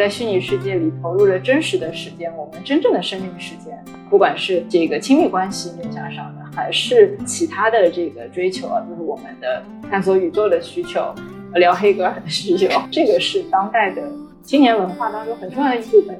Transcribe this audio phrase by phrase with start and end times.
[0.00, 11.14] 在虚拟世界里投入了真实的时间，我们真正的生命时间，不管是这个亲密关系面向上的，还是其他的这个追求啊，就是我们的探索宇宙的需求，
[11.56, 14.02] 聊黑格尔的需求，这个是当代的
[14.42, 16.18] 青年文化当中很重要的一部分。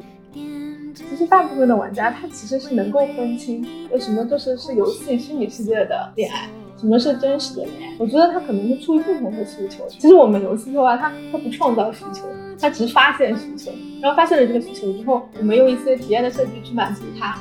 [0.95, 6.51] 其实大部分的玩家他其实是能够分清，为什么就是是游戏虚拟世界的恋爱。
[6.77, 7.97] 什么是真实的恋爱？
[7.99, 9.89] 我觉得他可能是出于不同的需求。
[9.89, 12.27] 其实我们游戏的话，它它不创造需求，
[12.61, 13.73] 他只是发现需求。
[14.01, 17.39] 然后发现了这个需求之后，我们用一些体验的设计去满足他。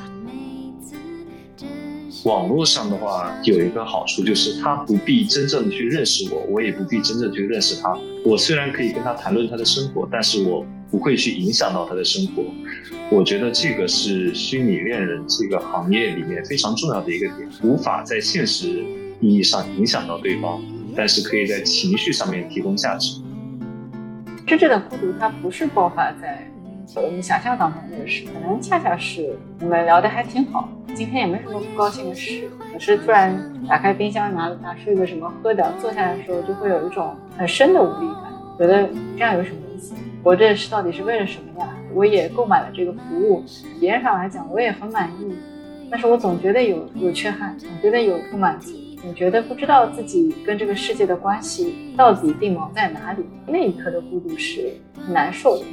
[2.24, 7.96] 网络上的话有一个好处就是，他不必真正的去认识我，我也不必真正去认识他。
[8.24, 12.44] 我虽然可以跟他谈论他的生活，但是我不会去影响到他的生活。
[13.10, 18.84] 我觉得这个是虚拟恋人这个行业里面非常重要的一个点，无法在现实。
[19.22, 20.62] 意义上影响到对方，
[20.96, 23.20] 但是可以在情绪上面提供价值。
[24.50, 26.44] 真正的孤独，它不是爆发在
[26.96, 33.32] 我们想象当中的事，可能恰恰是我们聊的还挺好，今天也没什么不高兴的事，可是突然
[33.68, 39.94] 打开冰箱拿拿出一个什么喝的，坐下来的时候就会有一种很深的无力感，觉得这样有什么意思？
[40.24, 41.68] 活着是到底是为了什么呀？
[41.94, 45.32] 我也购买了这个服务，体验上来讲我也很满意，
[45.88, 48.72] 但是我总觉得有有缺憾，总觉得有不满足。
[49.02, 53.24] 你觉得不知道自己跟这个世界的关系到底定锚在哪里？
[53.46, 54.74] 那一刻的孤独是
[55.08, 55.64] 难受的。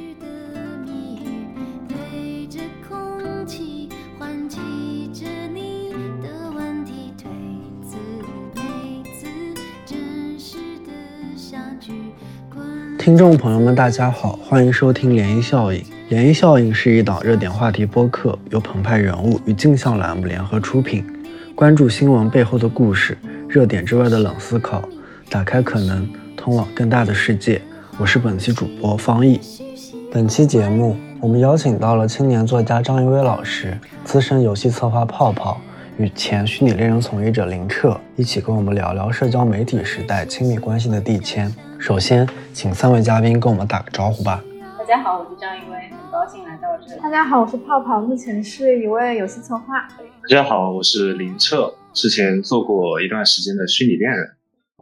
[12.98, 15.82] 听众朋友们，大家好，欢迎收听涟漪效应。
[16.10, 21.04] 涟漪效应是一档热点话题播客，由澎湃人物与镜像栏目联合出品。
[21.58, 24.80] 关注新闻背后的故事，热点之外的冷思考，
[25.28, 27.60] 打开可能，通往更大的世界。
[27.98, 29.40] 我是本期主播方毅。
[30.12, 35.60] 本期节目，我们邀请到了青年作家张一威老师、资深游戏策划泡泡
[35.96, 41.52] 与前虚拟恋人从业者林澈，一起跟我们聊聊社交媒体时代亲密关系的递迁。
[41.76, 44.40] 首先，请三位嘉宾跟我们打个招呼吧。
[44.88, 46.98] 大家好，我是张一威，很高兴来到这里。
[47.02, 49.86] 大家好，我是泡泡，目前是一位游戏策划。
[49.86, 54.26] 大家好，我是林澈，之前做过一段时间的虚拟恋人。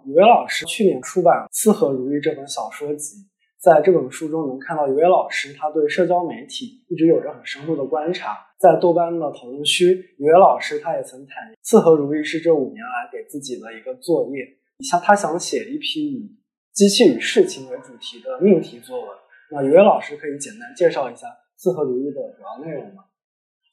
[0.05, 3.17] 雨薇老师去年出版《四合如意》这本小说集，
[3.59, 8.39] 在这本书中能看到雨薇老师他对社交媒体一直有着很深入的观察。
[8.61, 14.47] 在豆瓣的讨论区，雨薇老师他也曾坦言，《四合如意》是这五年来给自己的一个作业，
[14.89, 16.31] 像他想写一批以
[16.73, 19.09] 机器与事情为主题的命题作文。
[19.51, 21.27] 那雨薇老师可以简单介绍一下
[21.57, 23.05] 《四合如意》的主要内容吗？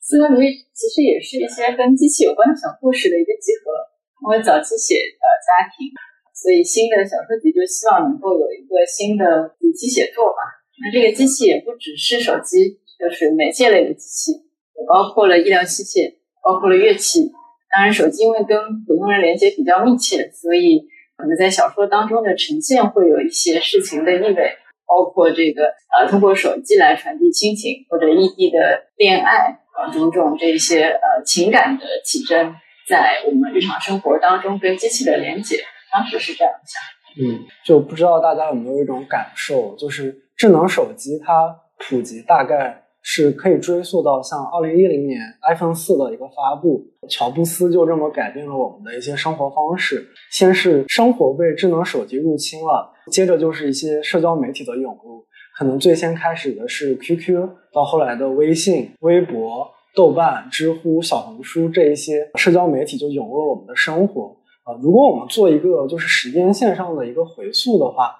[0.01, 3.94] 四合如意其实也是一些跟机器有关的小故事的一个集合。
[4.23, 5.91] 因为早期写的家庭，
[6.31, 10.63] 所以新的小说集就希望能够有一个新的机器写作吧。
[10.79, 17.34] 那这个机器也不只是手机，就是媒介类的机器，也包括了医疗器械，包括了乐器。
[17.69, 18.55] 当然，手机因为跟
[18.88, 24.55] 普通人连接比较密切，所以可能在小说当中的呈现会有一些事情的意味，
[24.94, 25.64] 包括这个
[25.98, 29.59] 呃，通过手机来传递亲情或者异地的恋爱。
[29.74, 32.54] 啊，种种这些呃情感的起征，
[32.88, 35.58] 在我们日常生活当中跟机器的连接，
[35.92, 36.80] 当时是这样想。
[37.26, 50.08] 嗯，就不知道大家有没有一种感受，就是智能手机它普及大概是可以追溯到像二零一零年 iPhone 四的一个发布，乔布斯就这么改变了我们的一些生活方式。
[50.31, 55.24] 先是生活被智能手机入侵了，接着就是一些社交媒体的涌入。
[55.56, 64.74] 可能最先开始的是 QQ，到后来的微信、微博、豆瓣、知乎、小红书这一些社交媒体就涌入了我们的生活啊。
[64.81, 68.16] 如果我们做一个就是时间线上的一个回溯的话，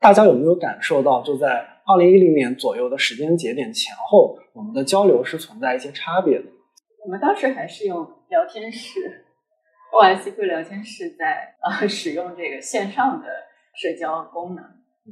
[0.00, 6.46] 大家有没有感受到，就在二零一零年左右的时间节点前后，我们的交流是存在一些差别的？
[7.04, 9.26] 我们当时还是用聊天室
[9.92, 13.26] ，OICQ 聊天室在呃使用这个线上的
[13.74, 14.64] 社交功能。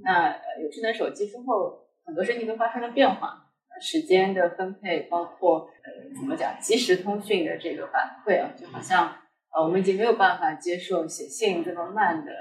[0.03, 3.51] 那呃，有智能手机之后，很多事情都发生了变化，
[3.83, 9.15] 时间的分配，包括呃，怎么讲，即时通讯的这个反馈啊，就好像
[9.55, 12.33] 呃，我们已经没有办法接受写信这么慢的，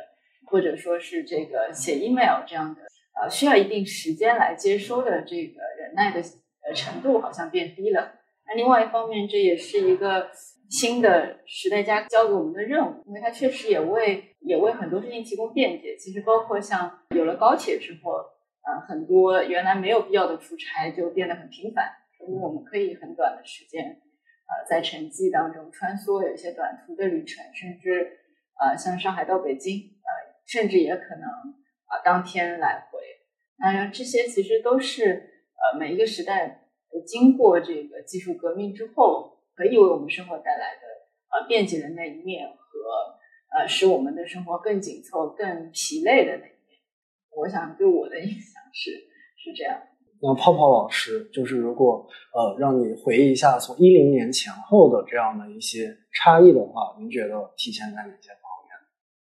[0.46, 2.82] 或者说是这个写 email 这样的，
[3.22, 6.20] 呃，需要一定时间来接收的这个忍耐的
[6.66, 8.14] 呃程度好像变低了。
[8.48, 10.32] 那另外一方面，这也是一个。
[10.72, 15.98] 新的时代家交给我们的任务，因为它确实也为也为很多事情提供便捷。
[15.98, 18.12] 其实包括像有了高铁之后，
[18.64, 21.92] 呃，很多原来没有必要的出差就变得很频繁，
[22.26, 28.20] 因为我们可以很短的时间，呃，在城际当中穿梭，有一些短途的旅程，甚至
[28.58, 31.28] 呃，像上海到北京，呃，甚至也可能
[31.88, 32.88] 啊当天来。
[33.62, 36.68] 那这些其实都是呃每一个时代
[37.06, 40.82] 经过这个技术革命之后，可以为我们生活带来的
[41.30, 46.80] 呃便捷的那一面和呃使我们的生活更紧凑、更疲累的那一面。
[47.38, 48.92] 我想对我的印象是
[49.38, 49.80] 是这样。
[50.24, 58.72] 那泡泡老师，就是如果呃让你回忆一下从一零年前后的这样的一些差异的话，您觉得体现在哪些方面？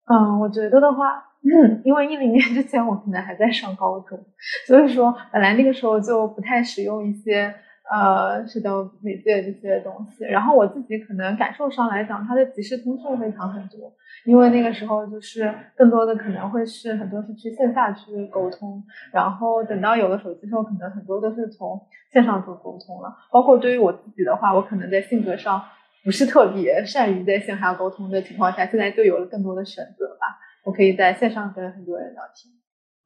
[0.09, 4.19] 嗯，我觉得的话，嗯， 因为一零年之前我可能还在上高中，
[4.65, 7.53] 所以说本来那个时候就不太使用一些
[7.89, 13.93] 呃社交媒介这些东西，然后我自己可能感受上来讲，它的即时通讯会强很多。
[14.25, 18.83] 因为那个时候就是更多的可能会是很多是去线下去沟通，
[19.13, 21.79] 然后等到有了手机之后，可能很多都是从
[22.11, 23.15] 线上做沟通了。
[23.31, 25.63] 包括对于我自己的话，我可能在性格上
[26.03, 30.37] 不是特别善于在线下沟通的情况下，现在就有了更多的选择吧。
[30.67, 32.53] 我可以在线上跟很多人聊天。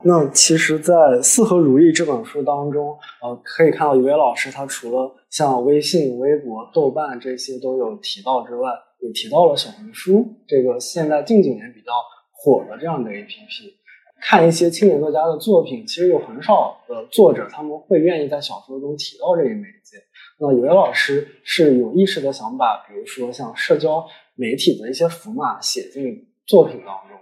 [0.04, 8.70] 那其实，在《四合如意》这本书当中，呃，可以看到一位老师，他除了像微信、微博、豆瓣这些都有提到之外。
[9.04, 11.92] 也提到了小红书这个现在近几年比较
[12.32, 13.74] 火的这样的 APP，
[14.22, 19.98] 看一些青年作家的作品，其实有很少的作者他们会愿意在小说中提到这一媒介。
[20.40, 24.06] 那有位老师是有意识的想把，比如说像社交
[24.36, 26.04] 媒体的一些符码写进
[26.46, 27.18] 作品当中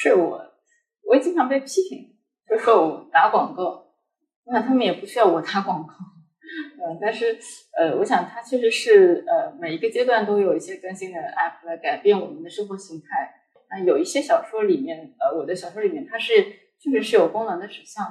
[0.00, 0.40] 是我，
[1.02, 2.14] 我也经常被批评，
[2.48, 3.88] 就说我打广告，
[4.46, 5.92] 那他们也不需要我打广告。
[5.92, 7.36] 嗯，但是
[7.76, 13.34] 呃，我想它确实是呃，每一个阶段都有一些更新的 app 来改变我们的生活形态。
[13.70, 16.32] 那有一些小说里面，呃，我的小说里面它是
[16.78, 18.06] 确实是有功能的指向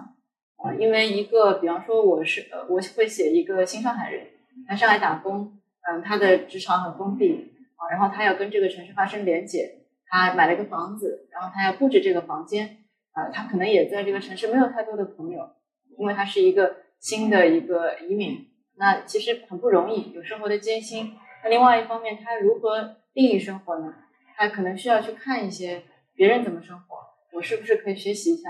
[0.58, 4.28] 啊，因为一个，比方说我是呃，我会写一个新上海人
[4.68, 5.58] 来上海打工，
[5.90, 15.50] 嗯，他的职场很封闭啊，然后他要跟这个城市发生连接，他买了个房子，然后他要布置这个房间啊，他可能也在这个城市没有太多的朋友，
[15.98, 16.88] 因为他是一个。
[17.00, 21.14] 新的一个移民，那其实很不容易，有生活的艰辛。
[21.44, 23.94] 那另外一方面，他如何定义生活呢？
[24.36, 25.84] 他可能需要去看一些
[26.16, 26.98] 别人怎么生活，
[27.34, 28.50] 我是不是可以学习一下？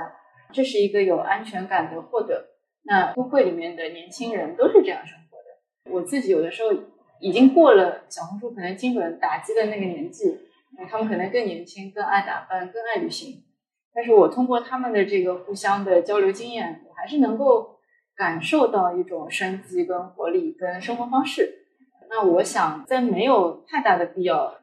[0.53, 2.45] 这是一个有安全感的获得。
[2.83, 5.93] 那工会里面的年轻人都是这样生活的。
[5.93, 6.69] 我自己有的时候
[7.19, 10.39] 已经过了小红书可能精准打击的那个年纪，
[10.89, 13.43] 他们可能更年轻，更爱打扮，更爱旅行。
[13.93, 17.75] 但是我通过他们的这个互相的交流经验，我还是能够。
[18.17, 21.67] 感受到一种生机、跟活力、跟生活方式。
[22.09, 24.55] 那我想，在没有太大的必要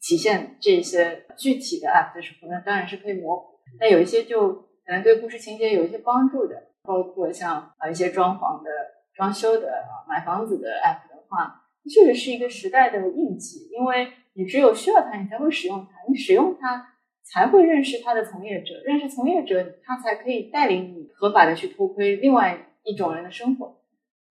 [0.00, 3.58] 体现这些具体的 app 的时候，那当然是可以模糊。
[3.80, 8.70] 那有一些就可能对故事情节有一些帮助的，包括像啊一些装潢的、
[9.12, 13.68] 装修的、买房子的 app 的话，确实是一个时代的印记。
[13.72, 22.66] 因为你只有需要它，你才会使用它，你使用它才会认识它的从业者，认识从业者，他才可以带领你合法的去偷窥另外。
[22.82, 23.76] 一种人的生活，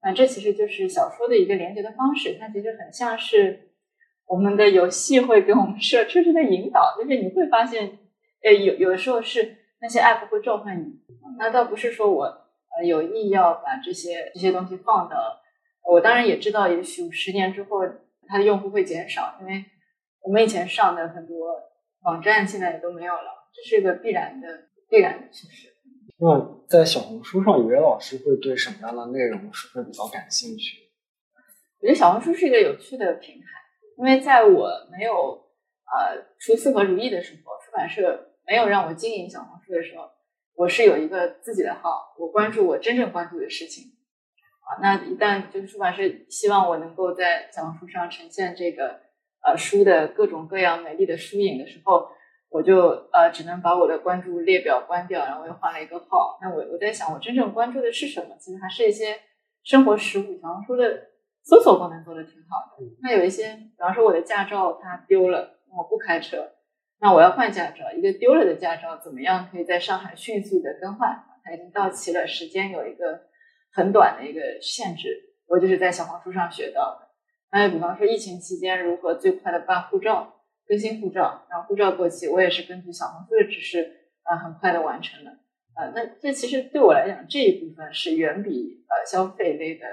[0.01, 2.35] 那这其实就是小说的一个连接的方式。
[2.39, 3.69] 它其实很像是
[4.25, 7.99] 我们的游戏会给我们设设置的引导，就是你会发现，
[8.43, 10.99] 呃，有有的时候是那些 app 会召唤你。
[11.37, 15.15] 那倒不是说我呃有意要把这些这些东西放到。
[15.91, 17.79] 我当然也知道，也许十年之后
[18.27, 19.65] 它的用户会减少，因为
[20.21, 21.55] 我们以前上的很多
[22.03, 24.47] 网站现在也都没有了，这是一个必然的
[24.89, 25.69] 必然的趋势。
[26.19, 30.77] 那在小红书上，语文老师会对什么样的内容是会比较感兴趣？
[31.79, 33.45] 我觉得小红书是一个有趣的平台，
[33.97, 35.13] 因为在我没有
[35.85, 40.03] 呃出四合如意的时候，出版社没有让我经营小红书的时候，
[40.55, 43.85] 我是有一个自己的号，我关注我真正关注的事情。
[44.69, 48.99] 啊，那一旦就是出版社希望我能够在小红书上呈现这个
[49.43, 52.09] 呃书的各种各样美丽的书影的时候。
[52.51, 56.39] 我就呃只能把我的关注列表关掉，然后又换了一个号。
[56.41, 58.35] 那我我在想，我真正关注的是什么？
[58.39, 59.19] 其实还是一些
[59.61, 60.39] 生活实物。
[60.41, 61.09] 小红书的
[61.43, 62.83] 搜索功能做的挺好的。
[63.03, 66.53] 那有一些，比方说我的驾照它丢了，我不开车，
[66.99, 67.91] 那我要换驾照。
[67.95, 71.23] 一个丢了的驾照怎么样可以在上海迅速的更换？
[71.43, 73.25] 它已经到期了，时间有一个
[73.71, 75.35] 很短的一个限制。
[75.47, 77.09] 我就是在小红书上学到的。
[77.51, 80.35] 还有比方说疫情期间如何最快的办护照。
[80.67, 85.31] 更新护照，然后护照过期，我也是根据小红书的指示，啊，很快的完成了。
[85.75, 89.87] 呃，那这其实对我来讲，这一部分是远比呃消费类的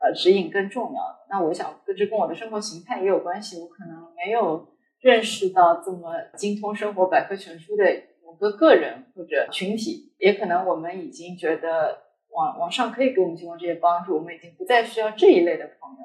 [0.00, 1.26] 呃指引更重要的。
[1.30, 3.60] 那我想，这跟我的生活形态也有关系。
[3.60, 4.66] 我可能没有
[4.98, 7.84] 认识到这么精通生活百科全书的
[8.24, 11.96] 某个个人或者群体，也可能我们已经觉得
[12.38, 15.98] 网网上可以给我们提供这些帮助，我们已经不再需要这一类的朋友。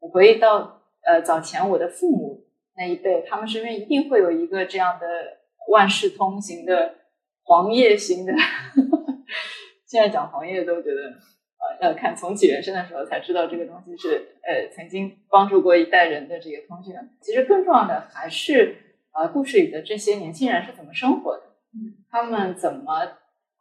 [0.00, 2.46] 我回忆到呃早前我的父母。
[2.74, 5.06] 那一辈，他们身边一定会有一个这样的
[5.68, 6.94] 万事通行的
[7.44, 8.32] 黄页型的。
[9.84, 11.02] 现在讲黄页都觉得
[11.60, 16.94] 呃要看重启人生的时候才知道这个东西是呃曾经帮助过一代人的这个通讯。
[17.20, 18.74] 其实更重要的还是
[19.12, 21.42] 呃故事里的这些年轻人是怎么生活的，
[22.10, 23.06] 他们怎么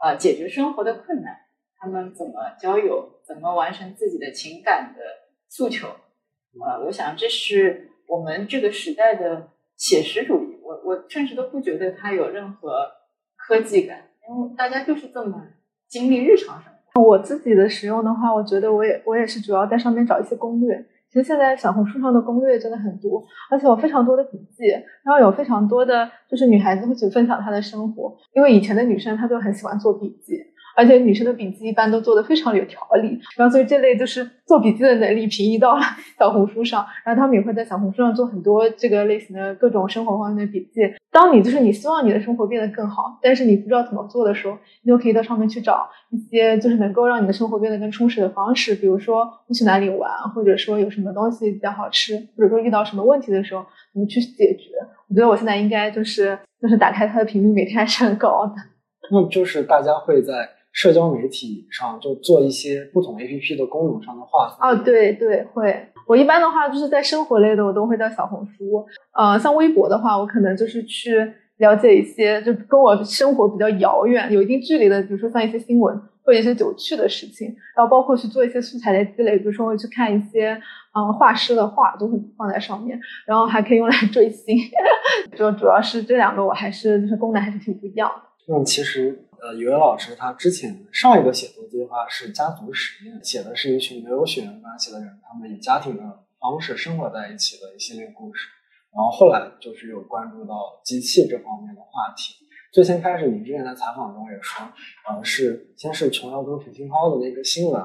[0.01, 1.36] 呃解决生活的困难，
[1.81, 5.01] 他们怎么交友，怎么完成自己的情感的
[5.50, 5.88] 诉求。
[5.88, 10.59] 呃，我想这是我们这个时代的写实主义。
[10.63, 12.85] 我我甚至都不觉得它有任何
[13.35, 15.43] 科技感，因为大家就是这么
[15.88, 17.01] 经历日常生活。
[17.01, 20.85] 我自己的使用的话，我觉得我也我也是主要在上面找一些攻略。
[21.09, 24.67] 其实现在小红书上的攻略真的很多，而且有非常多的笔记，
[25.03, 30.38] 然后有非常多的就是女孩子会去分享她的生活，因为以前的女生她就很喜欢做笔记。
[30.75, 35.82] 而且女生的笔记一般都做的非常有条理，然后所以这类就是做笔记的能力平移到了
[36.18, 40.82] 小红书上，然后他们也会在小红书上做很多这个类型的各种生活方面的笔记。
[41.12, 54.70] 当你就是你希望你的生活变得更好，但是你不知道怎么做的时候，你就可以到上面去找一些就是能够让你的生活变得更充实的方式，比如说你去哪里玩，或者说有什么东西比较好吃，或者说遇到什么问题的时候怎么去解决。
[55.10, 58.54] 我觉得我现在应该就是就是打开它的频率每天还是很高的。
[59.12, 60.50] 那就是大家会在。
[60.72, 65.88] 社交媒体上就做一些不同 A P P 的功能上的划分哦，对对会。
[66.08, 68.86] 我一般的话就是在生活类的，我都会在小红书。
[69.13, 77.48] 呃，像微博的话，我可能就是去了解一些就跟我生活比较遥远、有一定距离的，比如说像一些新闻或者一些有趣的事情。
[77.75, 80.60] 然后包括去做一些素材的积累，比如说会去看一些
[80.96, 83.00] 嗯画师的画，都会放在上面。
[83.25, 84.58] 然后还可以用来追星，
[85.38, 88.22] 就主要是这两个，我还是就是功能还是挺不一样的。
[88.48, 89.28] 那其实。
[89.41, 96.03] 呃，语文老师他之前上一个写作计划是家族实验，写的是一群没有血缘关系的人，他们以家庭的
[96.39, 98.48] 方式生活在一起的一系列故事。
[98.93, 102.36] 然后后来就是有关注到机器这方面的话题。
[102.71, 104.63] 最先开始，你之前在采访中也说，
[105.10, 107.81] 呃，是先是琼瑶跟朴信涛的那个新闻，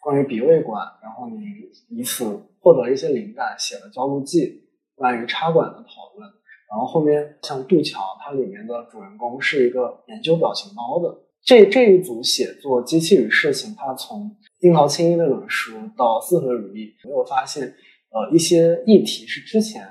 [0.00, 1.40] 关于鼻胃管，然后你
[1.88, 2.26] 以此
[2.60, 6.30] 获得一些灵感，写了焦录记，关于插管的讨论。
[6.70, 11.18] 然后后面像杜桥，它里面的主人公是一个研究表情包的。
[11.42, 17.62] 这这一组写作《机器与事情》，它从樱桃青衣那本书到四合如意，没有发现
[18.10, 19.82] 呃一些议题是之前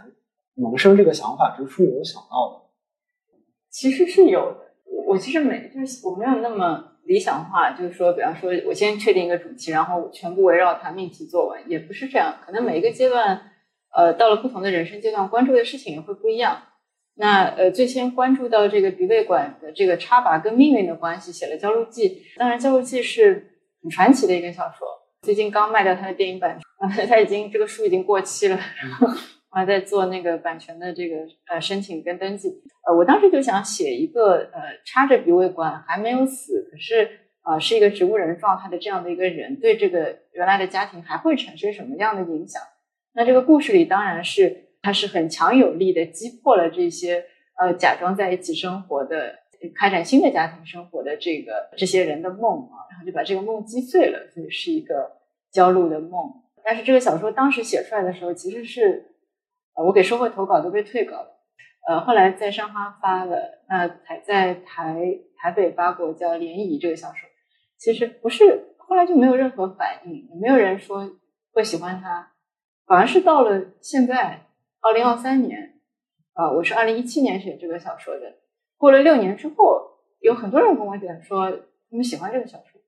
[0.53, 2.69] 萌生这个想法之初没有想到的。
[3.71, 4.57] 其实是有的。
[4.85, 12.35] 我我其实没就是我没有那么理想化，就是说，比方说我先确定一个主题，然后全部围绕它命题作文，也不是这样。
[12.45, 13.41] 可能每一个阶段。
[13.95, 16.61] 呃，到了不同的人生阶段，关注的事情也会不一样。
[17.19, 22.09] 那呃，最先关注到这个鼻胃管的这个插拔跟命运的关系，写了《焦录记》。
[22.37, 24.87] 当然，《焦录记》是很传奇的一个小说，
[25.23, 26.59] 最近刚卖掉它的电影版，
[27.09, 31.15] 它已经这个书已经过期了，然后我还在做那个版权的这个
[31.49, 32.49] 呃申请跟登记。
[32.87, 37.09] 呃，我当时就想写一个呃插着鼻胃管还没有死，可是
[37.41, 42.61] 啊是一个植物人状态的这样的一个人，对这个原来的家庭还会产生什么样的影响？
[43.17, 47.25] 那这个故事里当然是，它是很强有力的击破了这些
[47.59, 49.39] 呃假装在一起生活的、
[49.73, 55.13] 开展新的家庭生活的这个这些人的梦啊，然后就把这个梦击碎了，所以是一个
[55.51, 56.31] 焦虑的梦。
[56.63, 59.15] 但是这个小说当时写出来的时候，其实是
[59.73, 61.39] 呃我给社会投稿都被退稿了，
[61.89, 67.27] 呃后来在上花发了，那才在台台北发过叫《涟漪》这个小说，
[67.79, 71.09] 其实不是后来就没有任何反应，也没有人说
[71.51, 72.33] 会喜欢它。
[72.87, 74.47] 反而是到了现在，
[74.79, 75.81] 二零二三年，
[76.31, 78.37] 啊，我是二零一七年写这个小说的。
[78.77, 79.81] 过了六年之后，
[80.21, 82.79] 有很多人跟我讲说他们喜欢这个小说。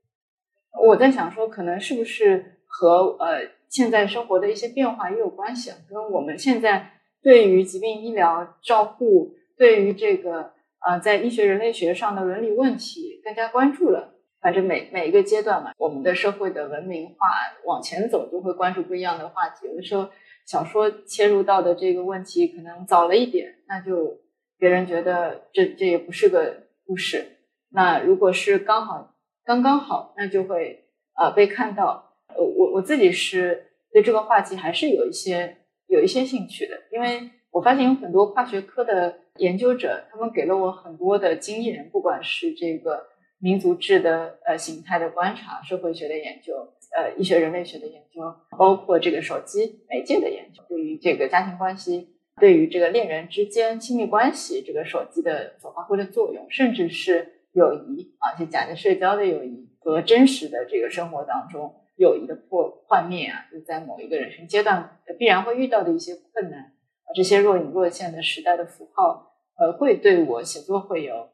[0.88, 5.78] 我在想说，可能是不是和呃现在生活的一些变化也有关系啊？
[5.90, 10.54] 跟我们现在对于疾病医疗照护，对于这个
[10.88, 14.14] 呃在医学人类学上的伦理问题更加关注了。
[14.42, 17.28] 反正每每一个阶段嘛，我们的社会的文明化
[17.66, 19.68] 往前走，就会关注不一样的话题。
[19.68, 20.10] 有的时候
[20.46, 24.22] 小说切入到的这个问题可能早了一点，那就
[24.58, 27.38] 别人觉得这这也不是个故事。
[27.72, 32.16] 那如果是刚好刚刚好，那就会呃被看到。
[32.30, 43.06] 呃，我我自己是对这个话题还是有一些有一些兴趣的，因为我发现有很多跨学科的研究者，他们给了我很多的经验，不管是这个。
[43.42, 48.22] 民族志的呃形态的观察，社会学的研究，呃医学人类学的研究，
[48.58, 71.30] 包括这个手机媒介的研究，对于这个家庭关系，对于这个恋人之间亲密关系，这个手机的所发挥的作用，甚至是友谊啊，就假的社交的友谊和真实的这个生活当中友谊的破幻灭啊，就在某一个人生阶段必然会遇到的一些困难啊，这些若隐若现的时代的符号，呃，会对我写作会有。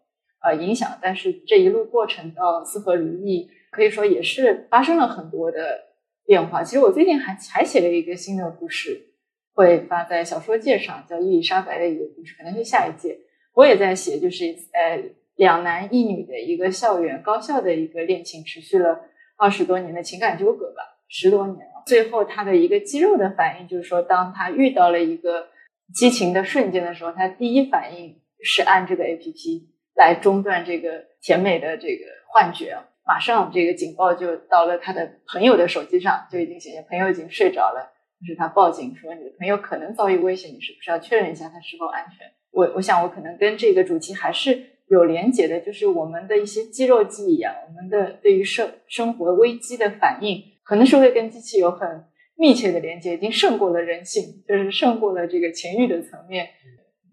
[0.46, 5.80] 呃，影响，但是这一路过程到四合如意，可以说也是发生了很多的
[6.24, 6.64] 变化。
[6.64, 9.08] 其实我最近还还写了一个新的故事，
[9.56, 13.18] 会发在小说界上，叫伊丽莎白的一个故事，可能是下一届。
[13.56, 15.02] 我也在写，就是呃
[15.36, 19.00] 两男一女的一个校园高校的一个恋情，持续了
[19.38, 21.84] 二十多年的情感纠葛吧，十多年了。
[21.88, 25.48] 最后他的一个肌肉的反应，就是说当他遇到了一个
[25.94, 42.28] 激情的瞬间的时候，他第一反应是按这个 A P P 来中断这个甜美的这个幻觉，马上这个警报就到了他的朋友的手机上，就已经显现朋友已经睡着了，就是他报警说你的朋友可能遭遇危险，你是不是要确认一下他是否安全？
[42.52, 52.06] 我我想我可能跟这个主题还是有连结的，就是我们的一些肌肉记忆啊，我们的对于生生活危机的反应，可能是会跟机器有很
[52.38, 56.50] 密切的连接，已经胜过了人性，就是胜过了这个情欲的层面。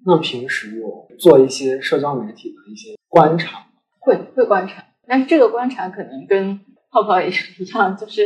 [0.06, 3.66] 那平时有做一些社交媒体的一些观察，
[4.00, 8.22] 会会观察，但是这个观察可能跟泡泡也一样，就是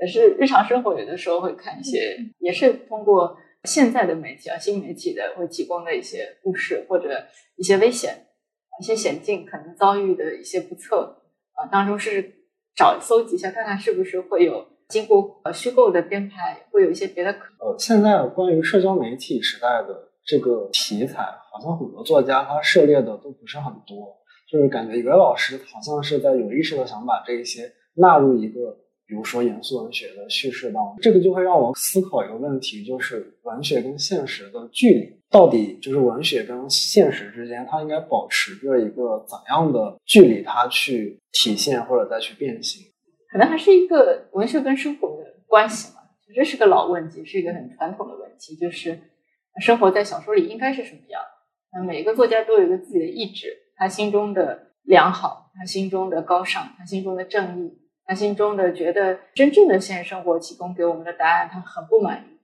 [0.00, 3.38] 也是日常生活有的时候会看一些，也是通过。
[3.64, 8.26] 现在的媒体啊，新媒体的会提供的一些故事或者一些危险、
[8.80, 11.20] 一些险境可能遭遇的一些不测
[11.54, 12.32] 啊，当中是
[12.76, 17.40] 找搜集一下，看看是不是会有经过呃虚构的编排，会有一些别的可。
[17.58, 24.16] 呃，现在关于社交媒体时代的这个题材，好像很多作家他涉猎的都不是很多，
[24.50, 28.78] 就是感觉袁老师好像是在有意识的想把这一些纳入一个。
[29.08, 42.82] 比如说严肃文学的叙事当中，这个就会让我思考一个问题，就是文学跟现实的距离到底就是文学跟现实之间，它应该保持着一个怎样的距离，它去体现或者再去变形？
[43.30, 46.00] 可能还是一个文学跟生活的关系嘛，
[46.34, 48.98] 这是个老问题，是一个很传统的问题，就是
[49.60, 51.22] 生活在小说里应该是什么样？
[51.72, 57.82] 那每个作家都有一个自己的意志，他心中的良好，他心中的高尚，他心中的正义。
[58.08, 62.38] 他心中的觉得真正的现实生活提供给我们的答案，他很不满意。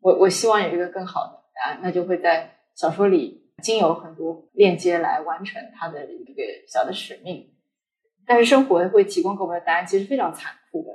[0.00, 7.54] 我我希望有一个更好的答案，那就会在小说里经由很多链接来完成他的一个小的使命。
[8.26, 10.88] 但是生活会提供给我们的答案其实非常残酷的。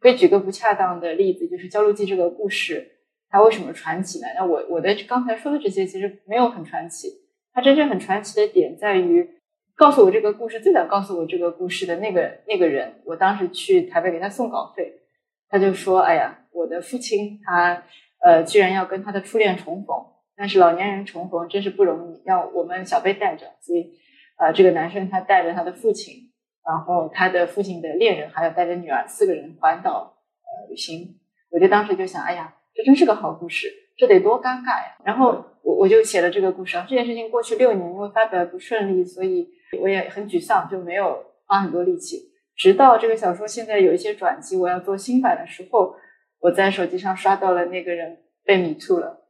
[0.00, 2.95] 可以举个不恰当的例子，就是《焦路记》这个故事，
[3.28, 4.26] 它为什么传奇呢？
[4.36, 7.08] 那我我的刚才说的这些其实没有很传奇，
[7.52, 9.30] 它真正很传奇的点在于。
[9.78, 15.02] 告诉我这个故事最早告诉我这个故事的那个那个人，我当时去台北给他送稿费，
[15.50, 17.82] 他就说：“哎呀，我的父亲他
[18.24, 19.94] 呃居然要跟他的初恋重逢，
[20.34, 23.92] 但是老年人重逢真是不容易，要我们小贝带着，所以
[24.38, 26.32] 呃这个男生他带着他的父亲，
[26.66, 34.96] 然后他的父亲的恋人还有带着女儿四个人环岛呃旅行，我就当时就想，哎呀，这真是个好故事，这得多尴尬呀！
[35.04, 39.48] 然后我我就写了这个故事啊，这件事情过去六年，因为发表不顺利，所以。
[39.80, 42.30] 我也很沮丧，就没有花很多力气。
[42.56, 45.96] 直到这个小说现在有一些转机，我要做新版的时候，
[46.38, 49.26] 我在手机上刷到了那个人被迷途了。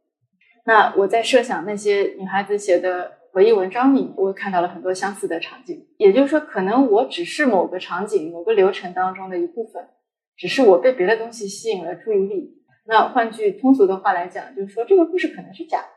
[0.66, 5.87] 那我在设想那些女孩子写的回忆文章里，我看到了很多相似的场景。
[5.96, 9.88] 也就是说，可能我只是某个场景、某个流程当中的一部分，
[10.37, 12.62] 只是我被别的东西吸引了注意力。
[12.87, 15.88] 那换句通俗的话来讲，就是说这个故事可能是假的，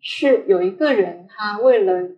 [0.00, 2.10] 是有一个人他为了。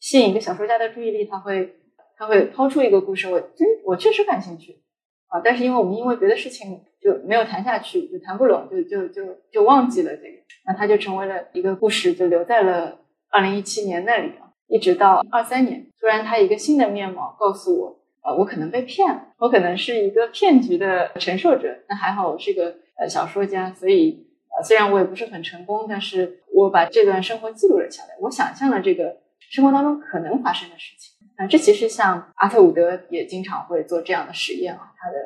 [0.00, 1.76] 吸引一个小说家的注意力，他会
[2.18, 4.82] 他会抛出一个故事，我真我确实感兴趣。
[5.28, 12.98] 啊，但是因为我们因为别的事情就没有谈下去，就谈不拢，就就就就忘记了这个，那他就成为了一个故事，就留在了
[13.30, 29.22] 二零一七年那里啊，一直到二三年，突然他一个新的面貌告诉我，啊，我可能被骗了，我可能是一个骗局的承受者，那还好我是个呃小说家，所以呃虽然我也不是很成功，但是我把这段生活记录了下来，我想象了这个。
[29.50, 34.90] 生活当中可能发生的事情啊，这其实像阿特伍德也经常会做这样的实验啊。
[34.98, 35.16] 他的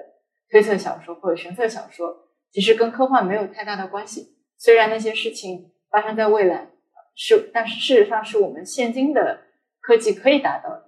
[0.50, 2.14] 推测小说或者玄策小说
[2.50, 4.36] 其实跟科幻没有太大的关系。
[4.58, 6.68] 虽然那些事情发生在未来
[7.14, 9.38] 是，但是事实上是我们现今的
[9.80, 10.87] 科技可以达到的，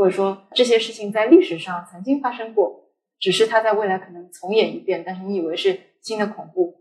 [0.00, 6.74] 或者说这些事情在历史上曾经发生过，只是它在未来可能重演一遍，但是你以为是新的恐怖。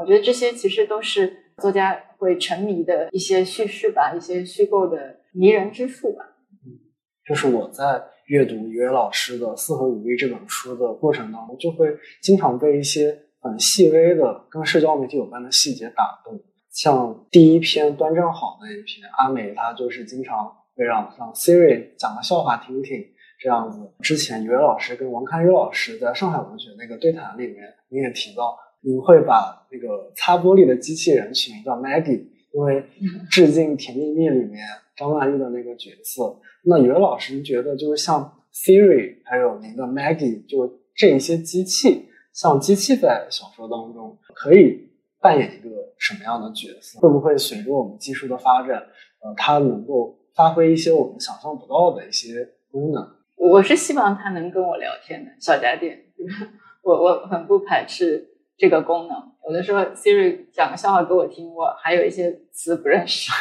[0.00, 5.18] 我觉得这些其实都是作家会沉迷的一些叙事吧，一些虚构的。
[5.34, 6.24] 迷人之处吧，
[6.64, 6.72] 嗯，
[7.26, 11.86] 就是我在阅读于老师的《四合五力》这本书的过程当中，就会
[12.22, 16.40] 经常被一些很细微的跟社交媒体有关的细节打动。
[16.70, 22.98] 像第一篇端正好那一篇，阿美她就是经常会让让 Siri 讲个笑话听听
[23.38, 23.78] 这样子。
[24.00, 32.84] 之前于老师跟王堪宇老师在上海文学那个对谈里面，你也提到，你会把那个擦玻璃的机器人取名叫 Maggie，因为
[33.30, 34.66] 致敬《甜蜜蜜》里面。
[34.94, 44.86] 张曼玉的那个角色，那于老师，您觉得就是像 Siri 还有您的 Maggie，就这一些机器，像机器在小说当中可以
[45.18, 47.00] 扮演一个什么样的角色？
[47.00, 48.76] 会不会随着我们技术的发展，
[49.22, 53.08] 呃，它能够发挥一些我们想象不到的一些功能？
[53.36, 56.04] 我是希望它能跟我聊天的小家电，
[56.82, 59.16] 我我很不排斥这个功能。
[59.46, 63.32] 有的时候 Siri 讲个笑话给我听，我还有一些词不认识，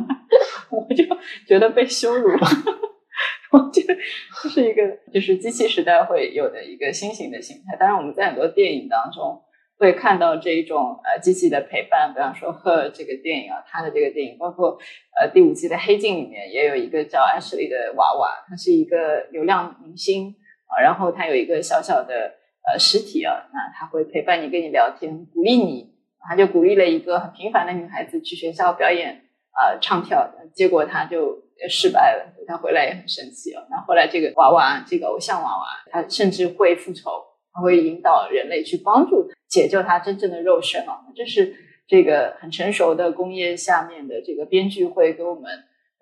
[0.70, 1.04] 我就
[1.46, 2.46] 觉得被羞辱了。
[3.52, 3.96] 我觉得
[4.42, 7.76] 这是一个就是机器时代会有的一个新型的形态。
[7.76, 9.42] 当然，我们在很多电影当中
[9.80, 14.78] 会看到这一种呃机器的陪伴，比方说《和这个电影啊，它的这个电影，包括
[15.18, 22.34] 呃第五季的《黑镜》里面也有一个叫 Ashley 的娃娃，她是一个流量明星啊，然后它有一个小小的
[22.70, 25.94] 呃实体啊，那它会陪伴你跟你聊天，鼓励你，
[26.28, 31.48] 他就鼓励了一个很平凡的女孩子去学校表演啊唱跳，结果她就。
[31.68, 33.62] 失败了，他回来也很生气啊。
[33.70, 37.10] 那后来这个娃娃，这个偶像娃娃，他甚至会复仇，
[37.52, 41.04] 他会引导人类去帮助解救他真正的肉身啊。
[41.14, 41.54] 这是
[41.86, 45.50] 这个很成熟的工业下面的这个编剧会给我们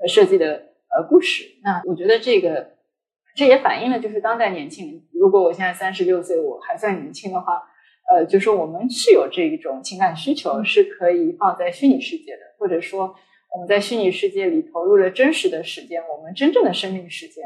[0.06, 1.44] 设计的呃故事。
[1.64, 2.74] 那我觉得这个
[3.34, 7.62] 这也反映了就是当代年轻人，如果我现在三十六岁，我还算年轻的话，
[8.12, 13.16] 呃，就是我们是有这一种情感需求，是可以放在虚拟世界的，或者说。
[13.50, 17.42] 我们在虚拟世界里投入了真实的时间，我们真正的生命时间、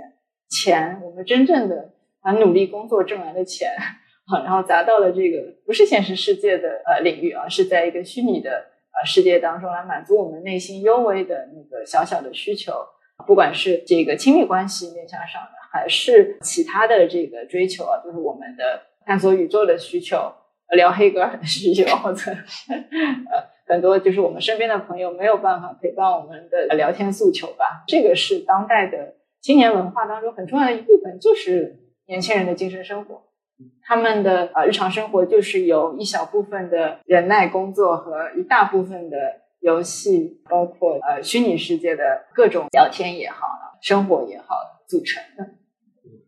[0.51, 3.71] 钱，我们真正的啊努力工作挣来的钱，
[4.43, 12.73] 然后砸到了这个不是现实世界的呃领域啊，是在一个虚拟的呃世界当中来满足我们内心幽微的那个小小的需求，
[13.27, 20.33] 不管是这个亲密关系面向上的，还是其他的这个追求啊，就是我们的探索宇宙的需求，
[20.77, 23.53] 聊黑格尔的需求，或者呃。
[23.65, 33.23] 很多就是我们身边的朋友没有办法陪伴我们的聊天诉求吧，这个是当代的青年文化当中很重要的一部分，就是年轻人的精神生活，
[33.83, 39.17] 他们的呃日常生活就是由一小部分的忍耐工作和一大部分的
[39.61, 42.03] 游戏，包括呃虚拟世界的
[42.35, 43.47] 各种聊天也好，
[43.81, 44.55] 生活也好
[44.87, 45.55] 组成的。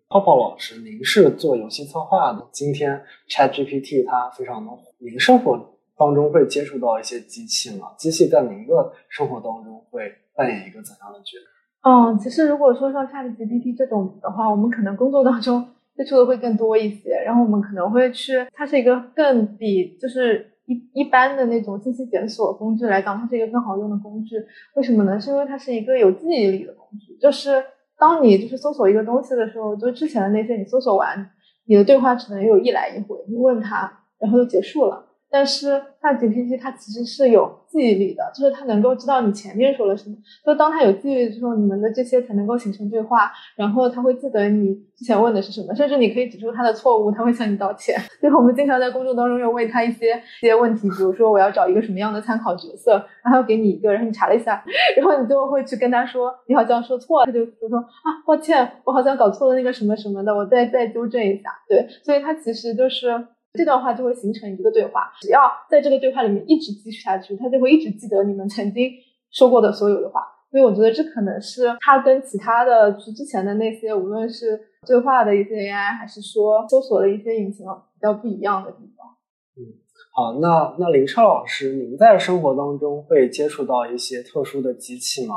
[0.08, 5.70] 泡泡老师，您是做游戏策划的，今天 ChatGPT 它非常的您生活。
[5.96, 7.92] 当中会接触到一些机器吗？
[7.96, 11.88] 机器在您的生活当中会扮演一个怎样的角色？
[11.88, 17.10] 嗯，其实如果说像 ChatGPT 这种的话，我们可能工作当中接触的会更多一些。
[17.24, 24.36] 然后我们可能会去，它是一个更比就是一一般的那种信息检索工具来讲，它是一个更好用的工具。
[24.74, 25.20] 为什么呢？
[25.20, 27.16] 是因为它是一个有记忆力的工具。
[27.20, 27.62] 就是
[27.98, 31.30] 当你就是搜索一个东西的时候，就之前的那些你搜索完，
[31.66, 35.03] 你的对话只能有一来一回，你问他，然后就结束了。
[35.34, 40.14] 但是大 GPT 它其实是有记忆力的，就是它能够知道你前面说了什么。
[40.46, 43.32] 就当它有记忆力之后，你们的这些才能够形成对话。
[43.56, 47.98] 然后它会记得你之前问的是什么，甚至你可以指出它的错误，它会向你道歉。
[48.20, 54.62] 所以我们经常在工作当中又问它一些一些问题，比如说我要找一个什么样的参考角色，然后给你一个，然后你查了一下，
[54.96, 61.50] 然后你就会去跟他说你好像说错了，他就就说啊抱歉，我好像搞错了那个什么什么的，我再再纠正一下。
[61.68, 63.26] 对，所以它其实就是。
[63.54, 65.40] 这段话就会形成一个对话，只要
[65.70, 68.90] 在这个对话里面一直继续下去，他就会一直记得你们曾经
[69.30, 70.20] 说过的所有的话。
[70.50, 79.16] 所以我觉得这可能是他跟其他的，就是之前的那些，无论是对话的一些 AI，还是说搜索的一些引擎比较不一样的地方。
[79.56, 79.74] 嗯，
[80.12, 85.34] 好，那那林超老师，您在生活当中会接触到一些特殊的机器吗？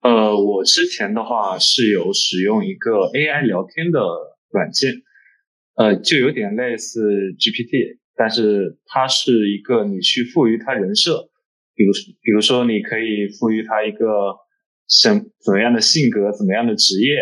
[0.00, 4.00] 呃，我之前的话是有使用一个 AI 聊天的
[4.50, 4.92] 软件。
[5.76, 7.00] 呃，就有点类似
[7.38, 11.28] GPT，但是它是一个你去赋予它人设，
[11.74, 14.34] 比如比如说你可以赋予它一个
[14.88, 15.12] 什
[15.44, 17.14] 怎么样的性格，怎么样的职业，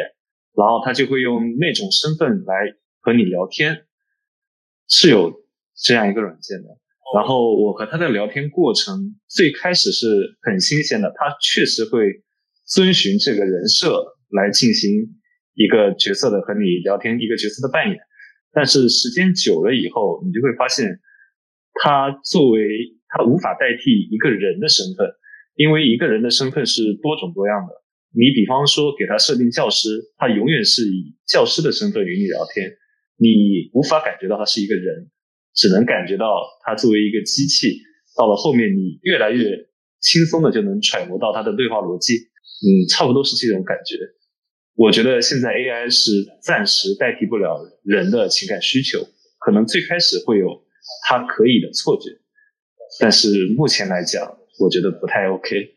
[0.56, 2.54] 然后它就会用那种身份来
[3.00, 3.86] 和你聊天，
[4.88, 5.34] 是有
[5.76, 6.68] 这样一个软件的。
[7.14, 10.06] 然后我和他的聊天过程最开始是
[10.42, 12.22] 很新鲜的，他确实会
[12.66, 14.90] 遵循这个人设来进行
[15.54, 17.98] 一个角色的和你聊天，一个角色的扮演。
[18.54, 21.00] 但是时间久了以后，你就会发现，
[21.82, 22.62] 他作为
[23.08, 25.06] 他无法代替一个人的身份，
[25.56, 27.72] 因为一个人的身份是多种多样的。
[28.16, 32.70] 你比方说给他设定教师，他永远是以教师的身份与你聊天，
[33.18, 35.10] 你无法感觉到他是一个人，
[35.52, 37.82] 只能感觉到他作为一个机器。
[38.16, 39.42] 到了后面，你越来越
[39.98, 43.98] 轻松的就能揣摩到他的对话逻辑，嗯，差不多是这种感觉。
[44.76, 46.10] 我觉得现在 AI 是
[46.40, 48.98] 暂时代替不了人的情感需求，
[49.38, 50.48] 可能最开始会有
[51.06, 52.10] 它可以的错觉，
[53.00, 55.74] 但是目前来讲，我觉得不太 OK。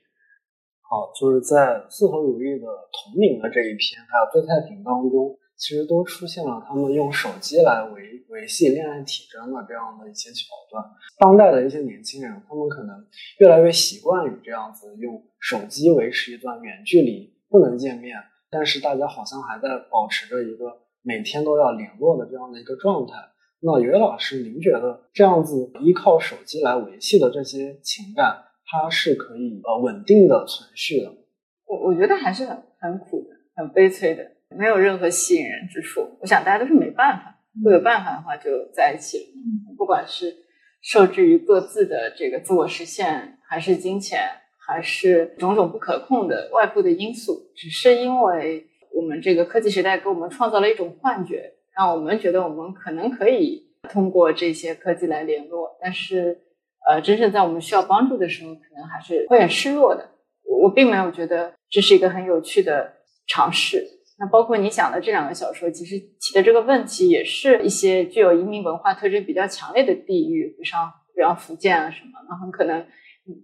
[0.90, 10.82] 好，就是在四头如意的同名的这一篇，还有《最太平》当中，其实都出现了他们用手机来维维系恋爱体征的这样的一些桥段。
[11.20, 13.06] 当代的一些年轻人，他们可能
[13.40, 18.16] 越来越习惯于这样子用手机维持一段远距离不能见面，
[18.50, 23.14] 但是大家好像还在保持着一个每天都要联络的这样的一个状态。
[23.60, 31.12] 那于老师，您觉得这样子依靠手机来维系的这些情感，它是可以呃稳定的存续的？
[31.66, 34.24] 我我觉得还是很很苦的，很悲催的，
[34.56, 36.18] 没有任何吸引人之处。
[36.22, 39.24] 我想大家都是没办法，如果有办法的话就在一起了。
[39.76, 40.34] 不管是
[40.82, 44.20] 受制于各自的这个自我实现，还是金钱，
[44.68, 56.38] 还是种种不可控的外部的因素，只是因为我们这个科技时代给我们创造了一种幻觉，让我们觉得我们可能可以通过这些科技来联络，但是
[56.86, 60.10] 呃，真正在我们需要帮助的时候，可能还是会很失落的。
[60.44, 62.94] 我我并没有觉得这是一个很有趣的
[63.28, 63.86] 尝试。
[64.20, 72.84] 那包括你想的这两个小说，其实提的这个问题，也是一些具有移民文化特征比较强烈的地域，比方比方福建啊什么，那很可能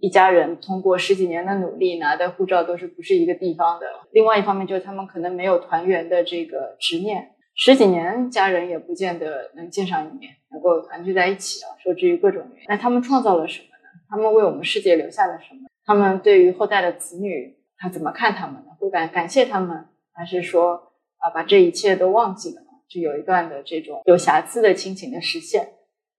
[0.00, 3.86] 一家人通过十几年的努力拿的护照都是不是一个地方的。
[4.12, 12.64] 另外一方面就是他们可能没有团圆的这个执念，十几年家人也不见得能见上一面，能够团聚在一起啊，受制于各种原因。
[12.68, 13.88] 那他们创造了什么呢？
[14.08, 15.68] 他们为我们世界留下了什么？
[15.84, 18.72] 他们对于后代的子女，他怎么看他们呢？
[18.78, 22.62] 会感感谢他们，还是说啊把这一切都忘记了？
[22.88, 25.68] 就有一段的这种有瑕疵的亲情的实现。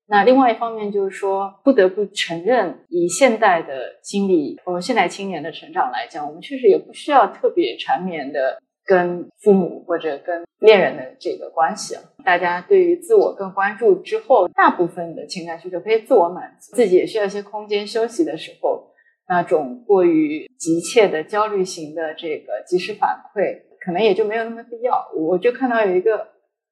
[0.08, 12.02] 那另外一方面就是说，不得不承认，以现代的经历或现代青年的成长来讲，我们确实也不需要特别缠绵的跟父母或者跟恋人的这个关系了。
[12.24, 18.92] 大家对于自我更关注之后，大部分的情感需求可以自我满足，自己也需要一些空间休息的时候。
[19.28, 25.04] 那种过于急切的焦虑型的这个及时反馈，可能也就没有那么必要。
[25.18, 26.28] 我就看到有一个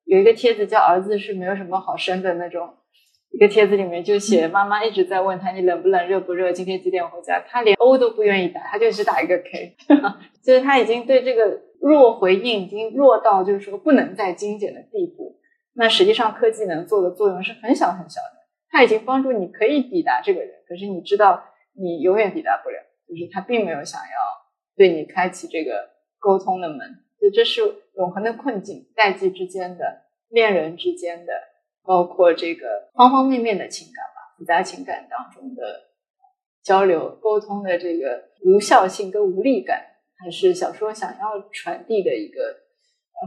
[0.06, 2.69] 有一个帖子叫“儿子是没有什么好生的那种”，
[3.34, 9.76] 一个帖子里面就写妈妈一直在问他你冷不冷热不热今天几点回家，他连 O 都不愿意打，他就只打一个 K，
[10.41, 15.39] 就是他已经对这个弱回应已经弱到就是说不能再精简的地步。
[15.74, 21.43] 那实际上科技能做的作用是很小很小的，它已经帮助你可以抵达这个人，可是你知道。
[21.76, 22.76] 你永远抵达不了，
[23.10, 24.08] 就是他并没有想要
[24.78, 26.78] 对你开启这个沟通的门，
[27.17, 27.62] 所以这是
[27.96, 28.86] 永恒的困境。
[28.96, 31.34] 代际之间的、恋人之间的，
[31.86, 35.63] 包括这个方方面面的情感吧，复杂情感当中的
[36.63, 39.82] 交流沟通的这个无效性跟无力感，
[40.17, 42.39] 还是小说想要传递的一个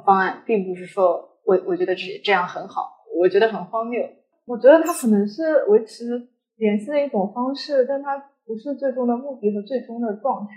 [0.04, 4.00] 方案，并不是说我我觉得这这样很好，我觉得很荒谬。
[4.46, 8.30] 我觉得它可能是维持联系的一种方式，但它。
[8.46, 10.54] 不是最终的目的和最终的状态，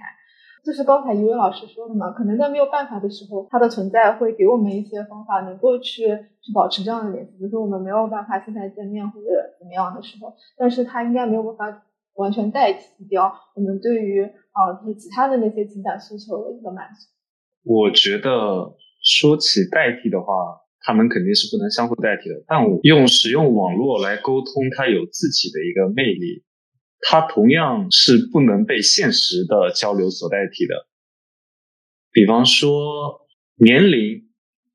[0.63, 6.07] 就是刚才一位老师说的嘛，可能在没有办法的时候，它的存在会给我们一些方法，能够去
[6.41, 7.31] 去保持这样的联系。
[7.37, 9.27] 比如说我们没有办法现在见面或者
[9.59, 11.81] 怎么样的时候，但是它应该没有办法
[12.15, 17.07] 完全代替掉我们对于啊就是其他的那些情感需求的一个满足。
[17.63, 22.35] 我觉得说起代替的话，他们肯定是不能相互代替的。
[22.47, 26.43] 但我用使用网络来沟通，它有自己的一个魅力。
[27.01, 30.87] 它同样是不能被现实的交流所代替的。
[32.11, 33.21] 比方说，
[33.55, 34.29] 年龄，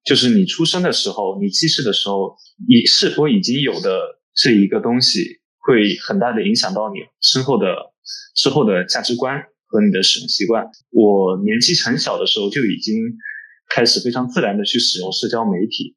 [0.04, 5.20] 就是你出生的时候，你记事的时候，你是否已经有的这一个东西，
[5.58, 7.66] 会很大的影响到你身后的
[8.34, 10.64] 之后的价值观和你的使用习惯。
[10.90, 12.94] 我年纪很小的时候就已经
[13.68, 15.94] 开始非常自然的去使用社交媒体，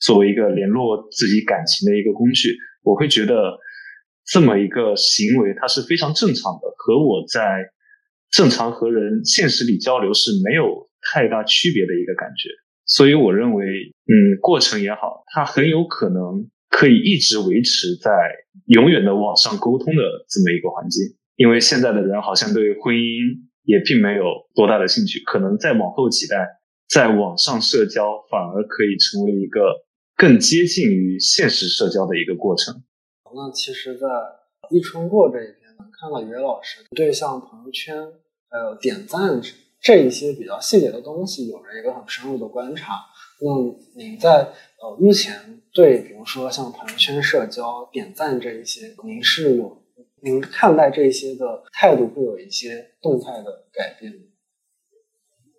[0.00, 2.56] 作为一个联络自己感情的一个工具。
[2.82, 3.58] 我会觉得。
[4.32, 7.68] 这么一个行为，它是非常正常的，和我在
[8.30, 12.48] 正常和人现实里交流是没有太大区别的一个感觉。
[12.86, 13.66] 所以我认为，
[14.08, 18.10] 嗯，过程也好，它很有可能可以一直维持在
[18.68, 21.02] 永远的网上沟通的这么一个环境。
[21.36, 26.48] 因为现在的人好像对婚姻也并没有多大的兴趣，可能在往后几代，
[26.88, 29.60] 在网上社交反而可以成为一个
[30.16, 32.82] 更接近于现实社交的一个过程。
[33.34, 34.06] 那其实，在
[34.70, 37.96] 立春过这一天，看到于老师对像朋友圈
[38.48, 39.40] 还有点赞
[39.80, 42.94] 这一些比较细节的东西，有着一个很深入的观察。
[43.40, 43.50] 那
[43.96, 44.48] 您在
[44.80, 49.82] 呃目前对，比如说像朋友圈社交、点赞这一些，您是有
[50.22, 54.20] 您看待这些的态度会有一些动态的改变吗？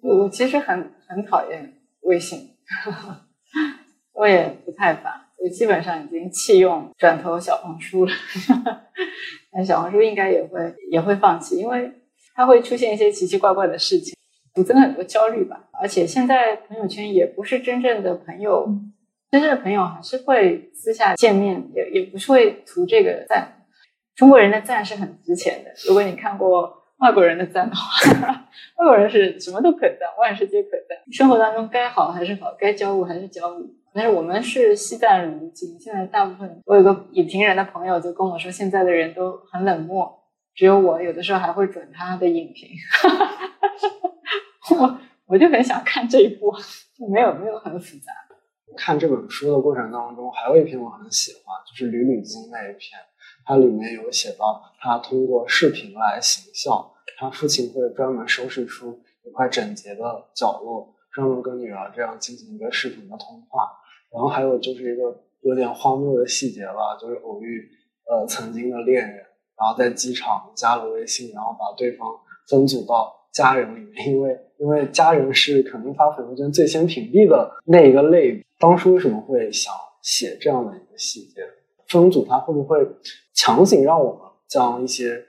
[0.01, 2.57] 我其实很很讨厌微信，
[4.13, 5.22] 我也不太发。
[5.49, 8.11] 基本上已经弃用，转投小红书了。
[9.53, 11.91] 那小红书应该也会也会放弃，因为
[12.33, 14.15] 它会出现一些奇奇怪怪的事情。
[14.55, 15.67] 徒增很多焦虑吧。
[15.81, 18.67] 而且现在朋友圈也不是真正的朋友，
[19.31, 23.65] 真正的朋友还是会私下见面，也也不是会图这个赞。
[24.15, 25.71] 中国人的赞是很值钱的。
[25.87, 30.97] 如果你看过外国人的赞的话， 外国人是什么都可赞，万事皆可赞。
[31.11, 33.65] 生活当中该好还是好，该交恶还是交恶。
[33.93, 35.79] 但是我们是惜赞如金。
[35.79, 40.19] 现在大部分，我有个影评人的朋友就跟我说，现在的人都很冷漠。
[40.55, 42.69] 只有我有的时候还会转他的影评，
[44.77, 46.51] 我我就很想看这一部，
[46.97, 48.13] 就没有没有很复杂。
[48.77, 52.99] 看这本书的过程当中，还有一篇我很喜欢，就是吕吕金那一篇，
[53.45, 63.71] 它里面有写到他通过视频来行孝，他父亲会专门收拾出一块整洁的角落，专门跟女儿这样进行一个视频的通话。
[64.13, 67.67] 然后还有就是一个有点荒谬的细节吧，就是偶遇
[68.07, 69.25] 呃曾经的恋人。
[69.55, 72.09] 然后在机场加了微信，然后把对方
[72.49, 78.43] 分组到家人里面，因为因为家人是肯定发朋友圈最先屏蔽的那一个类。
[78.59, 81.41] 当初为什么会想写这样的一个细节？
[81.87, 82.79] 分组它会不会
[83.33, 85.23] 强行让我们将一些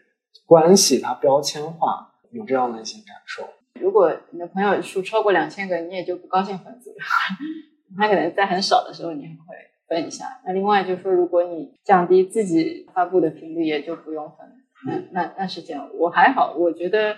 [0.46, 2.14] 关系它标签化？
[2.30, 3.46] 有这样的一些感受？
[3.78, 6.96] 如果你的朋友数超过两千个，你也就不高兴分组了。
[7.96, 9.54] 他可能在很少的时候，你还会。
[9.86, 14.38] 分一下，那另外就是说，如果你降低自己发布的频率，也就不用分。
[14.86, 17.14] 那那那是这样，我还好，我觉得，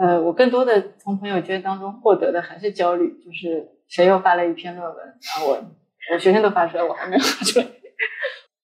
[0.00, 5.62] 呃，我更多的从朋友圈当中获得的还是焦虑，就是谁又发了一篇论文，然后我
[6.14, 7.66] 我学生都发出来，我还没有发出来，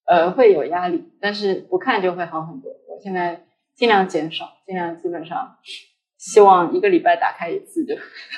[0.06, 2.70] 呃，会有压力，但是不看就会好很多。
[2.88, 3.44] 我现在
[3.76, 5.58] 尽量减少，尽量基本上
[6.16, 7.94] 希望一个礼拜打开一次就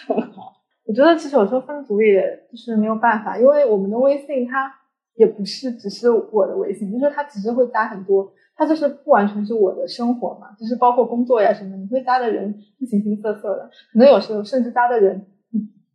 [0.09, 0.60] 很好。
[0.91, 4.75] 我觉得其实有时候分组也就是没有办法，因为我们的微信它。
[5.17, 15.27] 也不是只是我的微信，就是它只是会加很多，它就是不完全是我的生活嘛，就是包括工作呀什么，你会加的人是形形色色的，可能有时候甚至加的人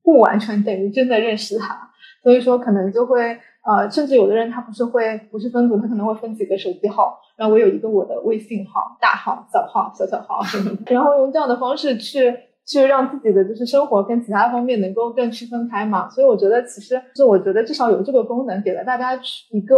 [0.04, 1.90] 不完全等于真的认识他，
[2.22, 10.40] 所以说可能就会呃，甚至有的人他不是会不是分组，他可能会分几个手机号，然后我有一个我的微信号，大号、小号、小小号，
[10.86, 12.32] 然后用这样的方式去。
[12.66, 19.14] 去让自己的就是生活跟其他方面能够更区分开嘛，所以我觉得其实是我觉得至少有这个功能，给了大家
[19.52, 19.76] 一个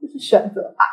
[0.00, 0.84] 就是选择吧。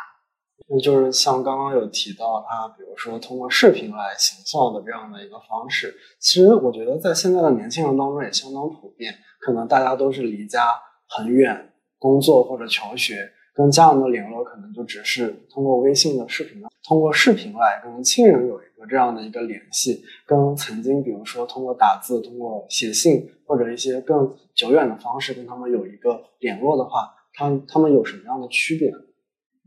[0.68, 10.72] 那就是像刚刚有提到他，比如说通过视频来行孝的这样的一个方式，其实我觉得在现在的年轻人当中也相当普遍，可能大家都是离家
[11.08, 13.30] 很远工作或者求学。
[13.56, 28.92] 跟家人的联络可能就只是通过微信的视频，通过视频来跟亲人有一个这样的一个联系，跟曾经比如说通过打字、通过写信或者一些更久远的方式跟他们有一个联络的话，他他们有什么样的区别？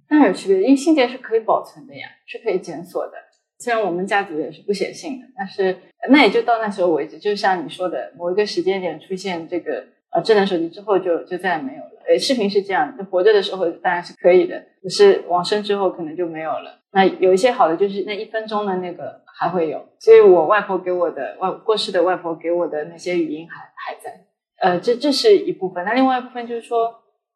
[0.08, 3.14] 当然有区别，因为信件是可以保存的呀，是可以检索的。
[3.58, 5.76] 虽然我们家族也是不写信的，但是
[6.10, 7.18] 那也就到那时候为止。
[7.18, 9.86] 就像你说的，某一个时间点出现这个。
[10.12, 11.92] 呃，智能手机之后就就再也没有了。
[12.08, 16.80] 呃，视频是这样，就活着的时候当然是可以的，可是往生之后可能就没有了。
[16.92, 19.88] 那有一些好的，就是那一分钟的那个还会有。
[20.00, 24.26] 所以我外婆给我的外过世的外婆给我的那些语音还还在。
[24.62, 25.86] 呃，这这是一部分。
[25.86, 26.96] 那另外一部分就是说，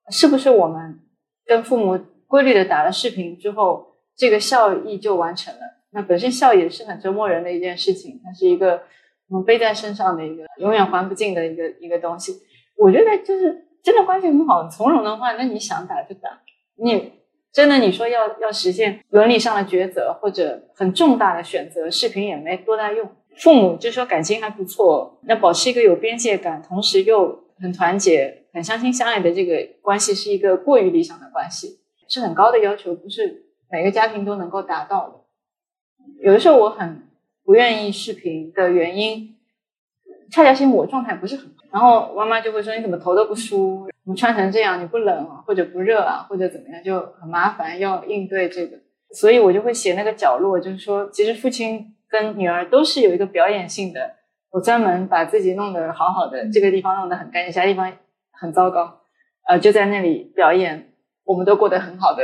[0.10, 1.00] 是不是我们
[1.46, 5.60] 跟父母规律的打了视频之后，这个孝义就完成了？
[5.92, 8.82] 那本身孝也是很折磨人的一件事情，它是一个
[9.30, 12.34] 我们背在身上的一个永远还不尽的一个一个东西。
[12.78, 16.42] 我觉得就是真的关系很好、从容的话，那你想打就打。
[16.76, 17.14] 你
[17.52, 23.10] 真的你说要要实现伦理上的抉择或者很重大的选择，视频也没多大用。
[23.38, 35.16] 父母就说感情还不错，那保持一个有边界感，同时又很团结、很相亲相爱的这个关系，是一个过于理想的关系，是很高的要求，不是每个家庭都能够达到的。
[36.22, 37.08] 有的时候我很
[37.44, 39.33] 不愿意视频的原因，
[40.34, 41.64] 恰恰是我状态不是很好。
[41.72, 43.88] 然后妈妈就会说：“你怎么头都不梳？
[44.06, 48.78] 你穿成这样，你不冷啊，或者不热啊，或者怎么样，就很麻烦，要应对这个。”
[49.14, 54.16] 所以我就会写那个角落，就是说，其实父亲跟女儿都是有一个表演性的。
[54.50, 57.92] 我专门把自己弄得好好的，这个地方弄得很干净，其他地方
[58.32, 59.02] 很糟糕，
[59.48, 60.94] 呃，就在那里表演，
[61.26, 62.24] 我们都过得很好的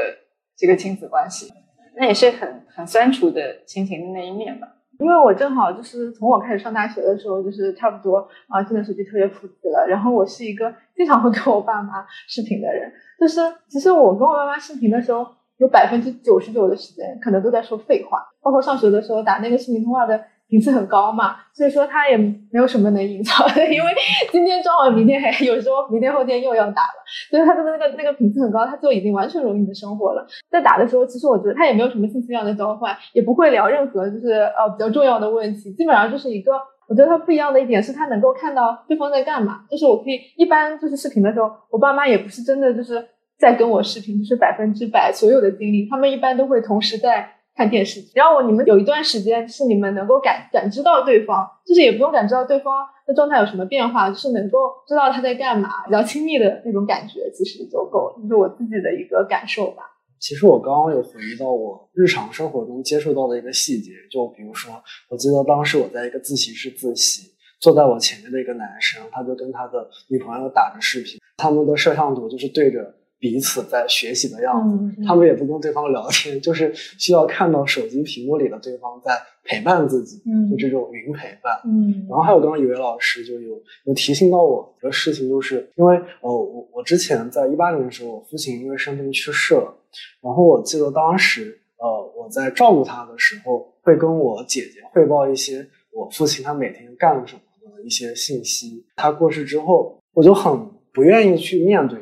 [0.58, 1.52] 这个亲子关系，
[1.96, 4.68] 那也是很很酸楚的亲情的那一面吧。
[5.00, 9.88] 因为我正好就是从我开始上大学的时候，就是差不多啊，智能手机特别普及了。
[9.88, 15.26] 然后我是一个经常会跟我爸妈视频的人，就是其实我跟我爸妈视频的时候，
[15.58, 20.22] 有百分之九十九的时间可能都在说废话，包括上学的时候打那个视频通话的。
[20.50, 23.92] 频次很高嘛，所以说他也没有什么能隐藏的， 因为
[24.32, 30.26] 今天装完，明天还有时候明天后天又要打了，所以他的那个那个频次很高，他就已经完全融入你的生活了。
[30.50, 36.54] 在打的时候，其实我觉得他也没有什么信息量的交换，也不会聊任何就是呃比较重要的问题，基本上就是一个
[36.88, 39.62] 我觉得他不一样的一点是，他能够看到对方在干嘛。
[39.70, 43.06] 就是我可以一般就是视频的时候，我爸妈也不是真的就是
[43.38, 47.30] 在跟我视频，就是百分之百所有的精力，他们一般都会同时在
[47.60, 48.00] 看电视。
[48.16, 54.58] 然后你们有一段时间是你们能够感感知到对方，就是也不用感知到对方的状态有什么变化，就是能够
[54.88, 58.16] 知道他在干嘛，比较亲密的那种感觉，其实就够了。
[58.22, 59.84] 就是我自己的一个感受吧。
[60.20, 64.72] 其实我刚刚有回忆到我日常生活中接触到的一个细节，就比如说，
[65.10, 67.30] 我记得当时我在一个自习室自习，
[67.60, 72.96] 坐在我前面的一个男生，他就跟他的女朋友打着视频，他们的摄像头就是对着。
[73.20, 74.56] 彼此在学习的样
[74.96, 79.12] 子，他们也不跟对方聊天，就是需要看到手机屏幕里的对方在
[79.44, 81.60] 陪伴自己，就这种云陪伴。
[81.66, 89.78] 嗯，然后还有刚刚一位老师就有有提醒到我一个事情，就是因为呃我我之前在一八年的时候，我父亲因为生病去世了，
[90.22, 97.42] 然后我记得当时呃我在照顾他的时候，会跟我姐姐汇报一些我父亲他每天干什么
[97.76, 98.86] 的一些信息。
[98.96, 100.58] 他过世之后，我就很
[100.94, 102.00] 不愿意去面对。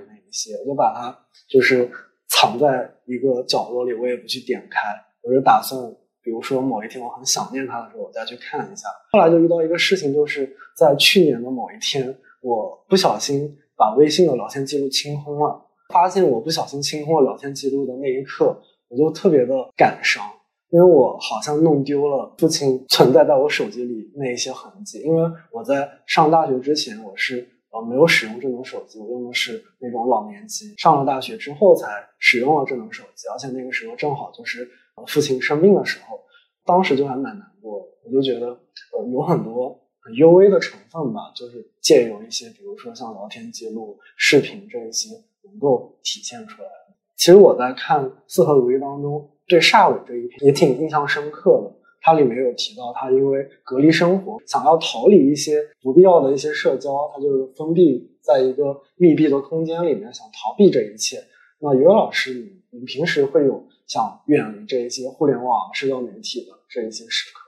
[0.60, 1.18] 我就把它
[1.48, 1.90] 就是
[2.28, 4.80] 藏在一个角落里，我也不去点开。
[5.24, 5.82] 我就打算，
[6.22, 8.88] 比如说某一天我很想念它的时候，我再去看一下。
[9.12, 15.66] 后来就遇到一个事情，就是在去年的某一天，我不小心把微信的聊天记录清空了。
[15.94, 18.58] 发现我不小心清空了聊天记录的那一刻，
[18.90, 20.24] 我就特别的感伤，
[20.70, 25.00] 因为我好像弄丢了父亲存在在我手机里那一些痕迹。
[25.00, 27.50] 因为我在上大学之前，我是。
[27.72, 30.74] 呃，没有使用智能手机，我用的是那种老年机。
[30.78, 31.88] 上了大学之后才
[32.18, 34.70] 使用了智能手机，而且那个时候正好就是
[35.08, 36.20] 父亲生病的时候，
[36.66, 37.88] 当时就还蛮难过。
[38.04, 45.10] 我就觉得，呃，有很多很幽微的成分吧，就是借由一些，比如说像聊天记录、视频这一些，
[45.44, 46.70] 能够体现出来。
[47.18, 51.77] 其实我在看《四合如意》当中，对煞尾这一篇也挺印象深刻的。
[52.08, 61.22] 它里面有提到，他因为隔离生活，想要逃离一些不必要的一些社交，他就是封闭在一个密闭的空间里面，想逃避这一切。
[61.60, 67.42] 那于老师，你你平时会有想远离这一些互联网社交媒体的这一些时刻？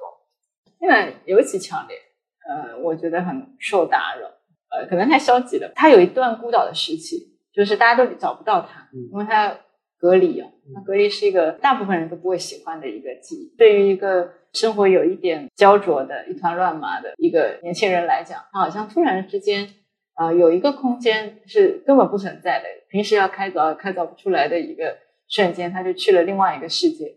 [0.77, 1.95] 现在尤其强烈，
[2.45, 4.27] 呃，我觉得很受打扰，
[4.71, 5.71] 呃，可能太消极了。
[5.73, 9.57] 他有一段孤岛的时期，就是大家都找不到他，因为他
[9.99, 14.33] 隔离啊，那隔离是一个大部分人都不会喜欢的一个记忆，对于一个。
[14.51, 19.69] 生活有一点焦灼的一团乱麻的一个年轻人来讲，他好像突然之间，
[20.15, 24.97] 啊，有一个空间是根本不存在的，平时要开凿开凿不出来的一个
[25.27, 27.13] 瞬间，他就去了另外一个世界，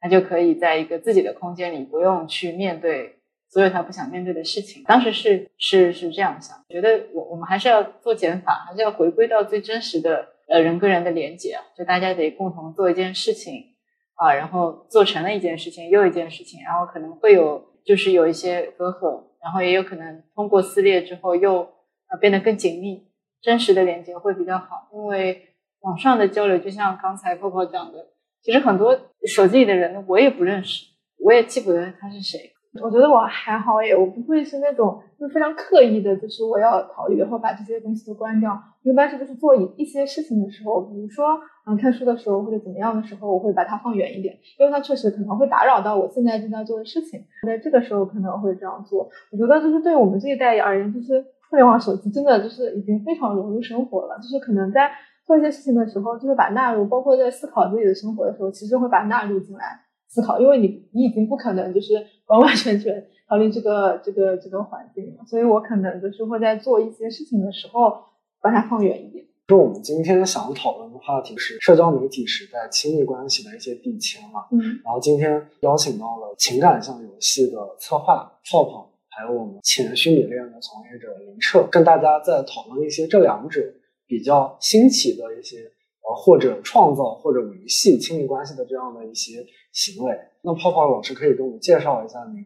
[0.00, 3.14] 他就可以在一个自己的空间里，不用去面对
[3.48, 4.82] 所有他不想面对的事情。
[4.82, 13.70] 当时是是是这样想，觉得我我们还是要做减法，还是要回归到最真实的呃人跟人的连接，就大家得共同做一件事情。
[14.14, 21.62] 啊，然后做成了一件事情又一件事情，然后可能会有就是有一些隔阂，然后也有可能通过撕裂之后又
[22.06, 23.08] 啊变得更紧密，
[23.40, 24.88] 真实的连接会比较好。
[24.92, 28.10] 因为网上的交流，就像刚才泡泡讲的，
[28.42, 28.96] 其实很多
[29.26, 30.84] 手机里的人我也不认识，
[31.18, 32.51] 我也记不得他是谁。
[32.80, 38.58] 我觉得我还好耶，我不会是那种就是非常刻意的，就是我要逃离，然后把这些东西都关掉。
[38.82, 47.22] 一般是就是做一一些事情的时候，比如说嗯看书的时候或者怎么样的时候，我会把它放远一点，因为它确实可能会打扰到我现在正在做的事情。
[47.46, 49.08] 在这个时候可能会这样做。
[49.30, 54.16] 我觉得就是对我们这一代而言，就是互联网手机真的就是已经非常融入生活了。
[54.16, 54.90] 就是可能在
[55.26, 59.78] 做一些事情的时候，就是把纳入，包括在思考自己的生活的时候，其实会把纳入进来。
[60.12, 67.96] 思考，因为你你已经不可能就是完完全全逃离这个这个这个环境了，所以我可能就是会在做一些事情的时候
[68.42, 69.24] 把它放远一点。
[69.48, 83.60] 就我们今天想讨论的话题是社交媒体时代亲密关系的一些递迁嘛，嗯，然后今天邀请到了情感向游戏的策划泡泡，还有我们前虚拟链的从业者林澈，跟大家在讨论一些这两者
[84.06, 85.56] 比较新奇的一些
[86.02, 89.44] 呃或者创造或者维系亲密关系的这样的一些。
[89.72, 92.44] 行为，那泡泡老师可以给我们介绍一下您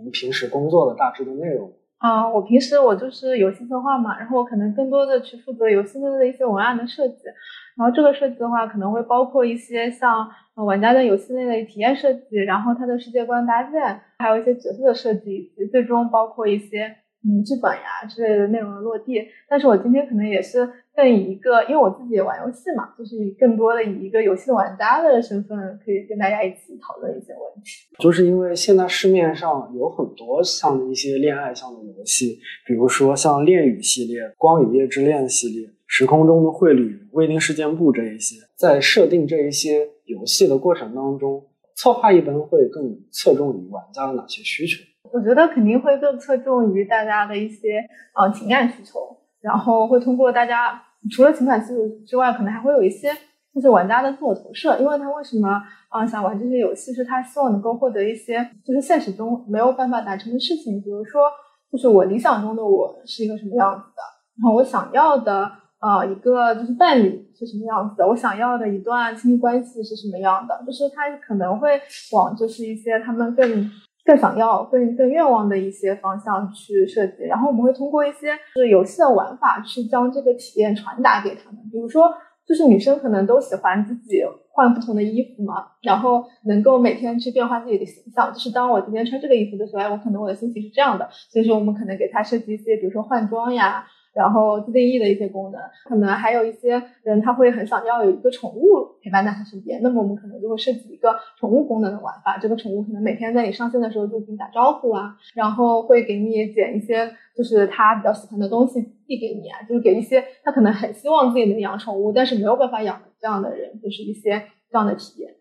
[0.00, 2.32] 您平时工作的大致的内容啊。
[2.32, 7.24] 我平时我就是游戏策划嘛，然后我可能更多的去负责游戏内的一些文案的设计，
[7.76, 16.94] 然后这个设计的话可能会包括一些像玩家在游戏内的体验设计，然后它的世界观搭建，还有一些角色的设计，以及最终包括一些。
[17.24, 27.88] 嗯，剧本呀之类的内容的落地，但是我今天可能也是更以一个，因为我自己也玩游戏嘛，就是以更多的以一个游戏玩家的身份，可以跟大家一起讨论一些问题。
[27.98, 41.44] 就是因为现在市面上有很多像一些恋爱向的游戏，比如说像恋与系列、光与夜之恋系列、时空中的绘旅、未定事件簿这一些，在设定这一些游戏的过程当中，
[41.74, 44.84] 策划一般会更侧重于玩家的哪些需求？
[45.12, 47.84] 我觉得肯定会更侧重于大家的一些
[48.14, 48.98] 呃情感需求，
[49.40, 53.10] 然后会通过大家除了情感需求之外，可能还会有一些
[53.54, 61.22] 就是玩家的自我投射，因为他为什么啊、想玩这些游戏，是他希望能够获得一些就是现实中没有办法达成的事情，比如说
[61.72, 64.02] 就是我理想中的我是一个什么样子的，
[64.40, 65.50] 然后我想要的
[65.80, 71.80] 呃一个就是伴侣是什么样子的，我想要的一段亲密关系是什么样的，就是他可能会
[72.12, 73.70] 往就是一些他们更
[74.08, 82.10] 更想要、更更愿望的一些方向去设计，然后我们会通过一些就是游戏的玩法去将这个体验传达给他们，比如说。
[82.48, 88.32] 就是女生可能都喜欢自己换不同的衣服嘛，然后能够每天去变化自己的形象。
[88.32, 93.84] 就是当我今天穿这个衣服的时候，哎，我可能我的心情是这样的，所以说我们可能给她设计一些，比如说换装呀，
[94.14, 95.60] 然后自定义的一些功能。
[95.84, 102.38] 可能还有一些人他会很想要有一个宠物陪伴在他身边，那么我们可能就会设计一个宠物功能的玩法。
[102.38, 115.34] 这个宠物可能每天在你上线的时候就给你打招呼啊，然后会给你捡一些就是他比较喜欢的东西递给你啊，就是给一些他可能很希望自己能养宠物，但是没有办法养的这样的人，就是一些这样的体验。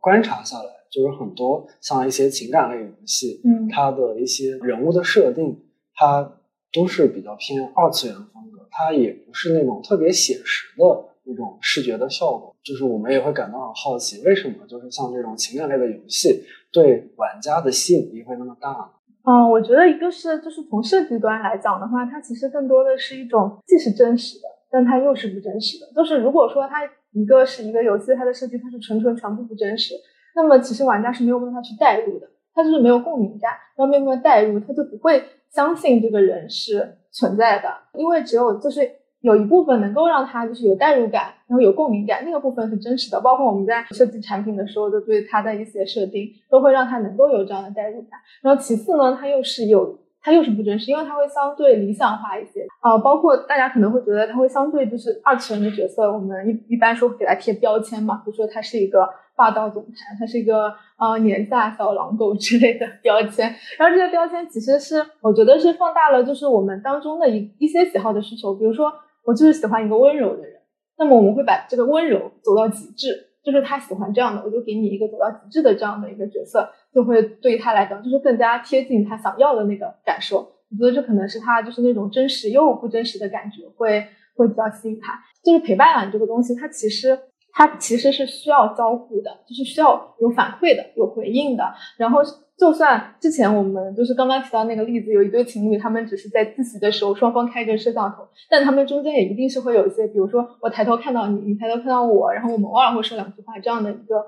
[0.00, 5.58] 观察下来，就是很多像一些情感类游戏，嗯它的一些人物的设定，
[5.94, 6.30] 它
[6.74, 10.84] 都是比较偏二次元风格，它也不是那种特别写实的
[11.24, 12.54] 那种视觉的效果。
[12.64, 18.90] 就是我们也会感到很好奇，为什么就是像这种情感类的游戏对玩家的吸引力会那么大呢？
[19.26, 25.90] 嗯，我觉得一个是就是从设计端来讲的话，它其实更多的是一种既是真实的，但它又是不真实的。
[25.94, 26.80] 就是如果说它
[27.12, 29.94] 一个是一个游戏，它的设计它是纯纯全部不真实，
[30.34, 35.24] 那么其实玩家是没有办法去代入的，他就是没有共鸣感，然后没有办法代入，他就不会
[35.54, 38.90] 相信这个人是存在的，因为只有就是
[39.20, 43.20] 有一部分能够让他就是有代入感，然后有共鸣感，那个部分是真实的。
[43.20, 48.18] 包括我们在设计产品的时候，就对他的一些设定，都会让他能够有这样的代入感。
[48.42, 63.54] 然后其次呢，他又是有，它又是不真实，因为它会相对理想化一些啊、包括大家可能会觉得它会相对就是二次元的角色，我们一一般说给它贴标签嘛，比如说它是一个霸道总裁，他是一个呃年下小狼狗之类的标签。
[63.78, 68.92] 然后这些标签其实是我觉得是放大了就是我们当中的一一些喜好的需求，比如说
[69.24, 70.60] 我就是喜欢一个温柔的人，
[70.98, 80.38] 那么我们会把这个温柔走到极致，就是他喜欢这样的，我就给你一个走到极致的这样的一个角色，就会对他来讲就是更加贴近他想要的那个感受。
[80.70, 85.18] 我觉得这可能是他就是那种真实又不真实的感觉会会比较吸引他。
[85.44, 87.18] 就是陪伴感这个东西，它其实
[87.54, 91.72] 它其实是需要交互的，就是需要有反馈的、有回应的。
[91.96, 92.20] 然后
[92.58, 104.26] 就算之前我们就是刚刚提到那个例子，有一对情侣，他们只是在自习的时候双方开着摄像头，但他们中间也一定是会有一些，比如说我抬头看到你，你抬头看到我，然后我们偶尔会说两句话这样的一个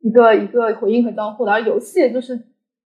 [0.00, 1.52] 一个一个回应和交互的。
[1.52, 2.36] 而游戏就是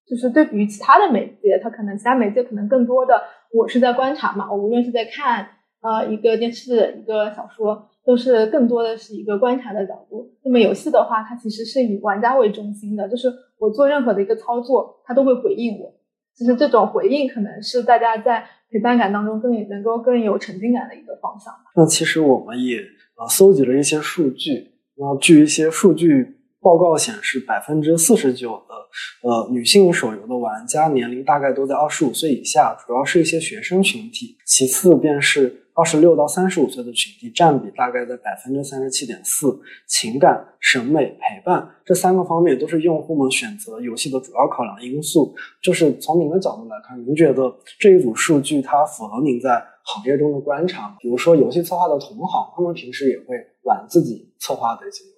[0.07, 3.20] 就是对比于其他的媒介，它可能其他媒介可能更多的
[3.53, 5.49] 我是在观察嘛，我无论是在看
[5.80, 10.32] 呃一个电视一个小说，都是更多的是一个观察的角度。
[10.44, 15.94] 那么游戏的话，它其实是以玩家为中心的，就是我做任何的一个操作，它都会回应我。
[16.34, 21.53] 其实这种回应，可能是大家在陪伴感当中更能够更有沉浸感的一个方向。
[21.76, 22.78] 那其实我们也
[23.16, 39.61] 啊搜集了一些数据，那据一些数据报告显示，百分之四十九的呃女性手游的玩家年龄大概都在二十五岁以下，主要是一些学生群体，其次便是二十六到三十五岁的群体，占比大概在百分之三十七点四。
[39.89, 45.35] 情感、审美、陪伴这三个方面都是用户们选择游戏的主要考量因素。
[45.61, 50.97] 就是从您的角度来看，您觉得这一组数据它符合您在行业中的观察？
[51.01, 53.35] 比如说游戏策划的同行，他们平时也会
[53.65, 55.12] 玩自己策划的一些。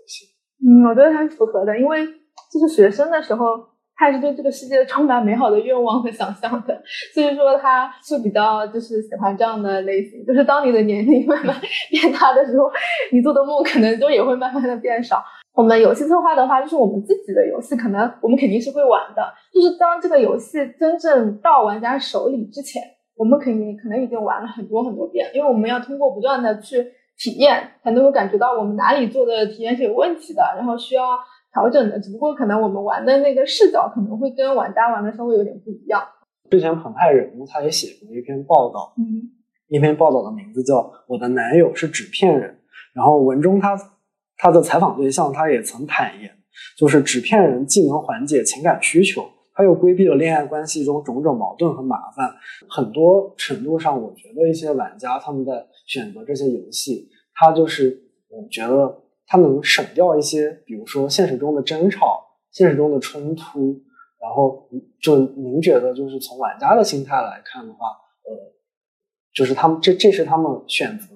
[0.67, 2.07] 嗯，我觉得还是符合的，因为
[2.51, 3.45] 就是学生的时候，
[3.97, 10.25] 他也是对这个世界充满美好的愿望和想象的，所以说他是比较就是喜欢这样的类型。
[10.25, 11.55] 就是当你的年龄慢慢
[11.91, 12.71] 变大的时候，
[13.13, 15.23] 你做的梦可能就也会慢慢的变少。
[15.53, 19.23] 我们游戏策划的话，就是我们自己的游戏，可能我们肯定是会玩的。
[19.53, 22.83] 就是当这个游戏真正到玩家手里之前，
[23.17, 26.85] 我们肯定可能已经玩了很多很多遍，因为我们要通过不断的去
[27.19, 31.19] 体验，才能够感觉到我们哪里做的体验是有问题的，然后需要
[31.53, 31.99] 调整的。
[32.01, 36.03] 只不过可能我们玩的那个视角可能会跟玩家玩的稍微有点不一样。
[36.51, 39.31] 之前澎湃人物他也写过一篇报道，嗯
[39.69, 40.77] 一篇报道的名字叫
[41.09, 42.51] 《我的男友是纸片人》，
[42.95, 43.75] 然后文中他
[44.37, 46.31] 他的采访对象他也曾坦言，
[46.77, 52.31] 就是纸片人既能缓解情感需求，他又规避了恋爱关系中种种矛盾和麻烦。
[52.69, 63.81] 很多程度上，我觉得一些玩家他们在选择这些游戏，它就是我觉得它能省掉一些，比如说现实中的争吵、现实中的冲突，
[64.21, 64.69] 然后
[65.01, 67.89] 就您觉得，就是从玩家的心态来看的话，
[68.25, 68.55] 呃，
[69.35, 71.15] 就是他们这这是他们选择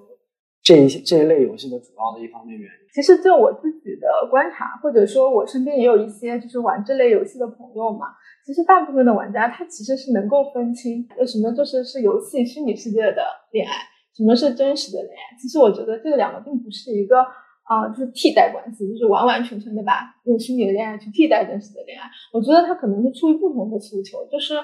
[0.62, 2.88] 这一这一类游戏的主要的一方面原因。
[2.92, 8.06] 其实就我自己的观察，或者说我身边也有一些就是玩这类游戏的朋友嘛，
[8.44, 13.72] 其实大部分的玩家他其实是能够分清有什么就是是游戏虚拟世界的恋爱，
[14.18, 15.38] 什么是真实的恋爱。
[15.40, 17.24] 其实我觉得这两个并不是一个。
[17.68, 22.08] 啊，就是替代关系，就是完完全全的把用虚拟的恋爱去替代真实的恋爱。
[22.32, 24.54] 我觉得它可能是出于不同的诉求，就是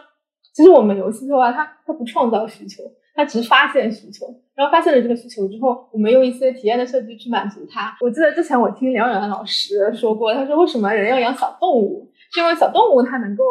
[0.55, 2.83] 其实我们游戏的话，它它不创造需求，
[3.15, 4.25] 它只发现需求，
[4.55, 7.95] 然后发现了这个需求之后，我们用一些体验的设计去满足它。
[8.01, 12.11] 我记得之前我听梁远老师说过，他说为什么人要养小动物？
[12.33, 13.45] 是因为小动物它能够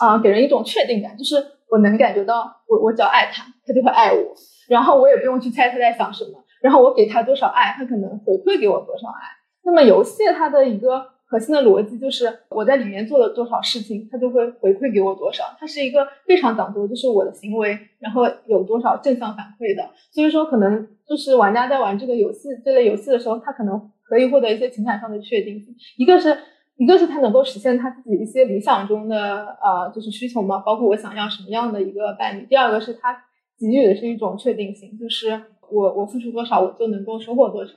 [0.00, 1.36] 啊给人一种确定感，就是
[1.70, 4.34] 我能感觉到我我只要爱它，它就会爱我，
[4.70, 6.42] 然后我也不用去猜他在想什么。
[6.62, 9.26] 然后我给他多少爱，他可能回馈给我多少爱。
[9.64, 15.44] 那么游戏它的一个核心的逻辑就是我在里面做了多少事情，它就会回馈给我多少。
[15.58, 19.90] 它是一个非常讲究，就是我的行为，然后有多少正向反馈的。
[20.10, 25.74] 所以说，可能就是玩家在玩这个游戏这类游戏的时候，他可能可以获得一些情感上的确定性。
[25.96, 26.36] 一个是，
[26.76, 32.44] 一个是他能够实现他自己一些理想中的呃就是需求嘛，包括我想要什么样的一个伴侣。
[32.46, 33.24] 第二个是他
[33.60, 35.40] 给予的是一种确定性，就是。
[35.72, 37.70] 我我付出多少，我就能够收获多少。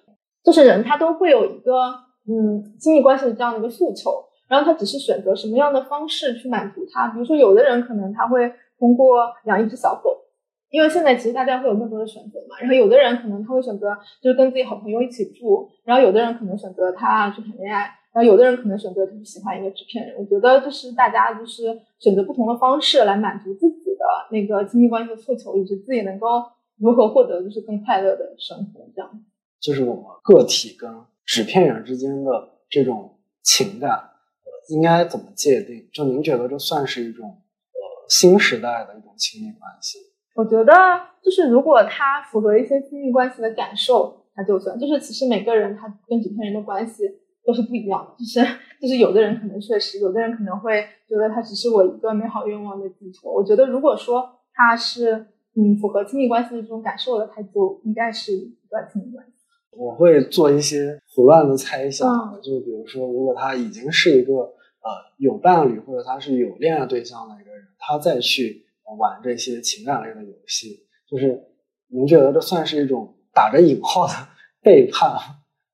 [0.43, 1.93] 就是人他都会有一个
[2.27, 4.09] 嗯亲密关系的这样的一个诉求，
[4.49, 7.09] 然后他只是选择什么样的方式去满足他。
[7.09, 10.09] 比如说，有的人可能他会通过养一只小狗，
[10.71, 12.57] 因为现在其实大家会有更多的选择嘛。
[12.59, 17.81] 然后有的人可能他会选择就是跟自己好朋友一起住，然后有的人可能选择他去谈恋爱，
[18.11, 20.15] 然后有的人可能选择他喜欢一个纸片人。
[20.17, 23.82] 我觉得就是大家就是选择不同的方式来满足自己
[24.31, 26.27] 那个亲密关系的诉求，以及自己能够。
[26.79, 28.89] 如何获得就是更快乐的生活？
[28.95, 29.23] 这样，
[29.61, 30.91] 就是我们个体跟
[31.23, 35.87] 纸片人之间的这种情感，呃，应该怎么界定？
[35.93, 39.99] 就您觉得这算是一种呃新时代的一种亲密关系？
[40.33, 40.73] 我觉得
[41.23, 44.77] 就是如果它符合一些亲密关系的感受，它就算。
[44.77, 47.03] 就是其实每个人他跟纸片人的关系
[47.45, 48.15] 都是不一样的。
[48.17, 48.39] 就是
[48.81, 53.33] 就是有的人可能确实，有的人可能会觉得它只是我一个美好愿望的寄托。
[53.33, 55.27] 我觉得如果说它是。
[55.55, 59.33] 嗯，符合亲密关系的这种感受的，它就应该是一段亲密关系。
[59.69, 62.09] 我会做一些胡乱的猜想，
[62.41, 64.89] 就比如说，如果他已经是一个呃
[65.19, 68.65] 有伴侣或者他是有恋爱对象的一个人，他再去
[68.97, 71.39] 玩这些情感类的游戏，就是
[71.87, 74.13] 您觉得这算是一种打着引号的
[74.63, 75.11] 背叛？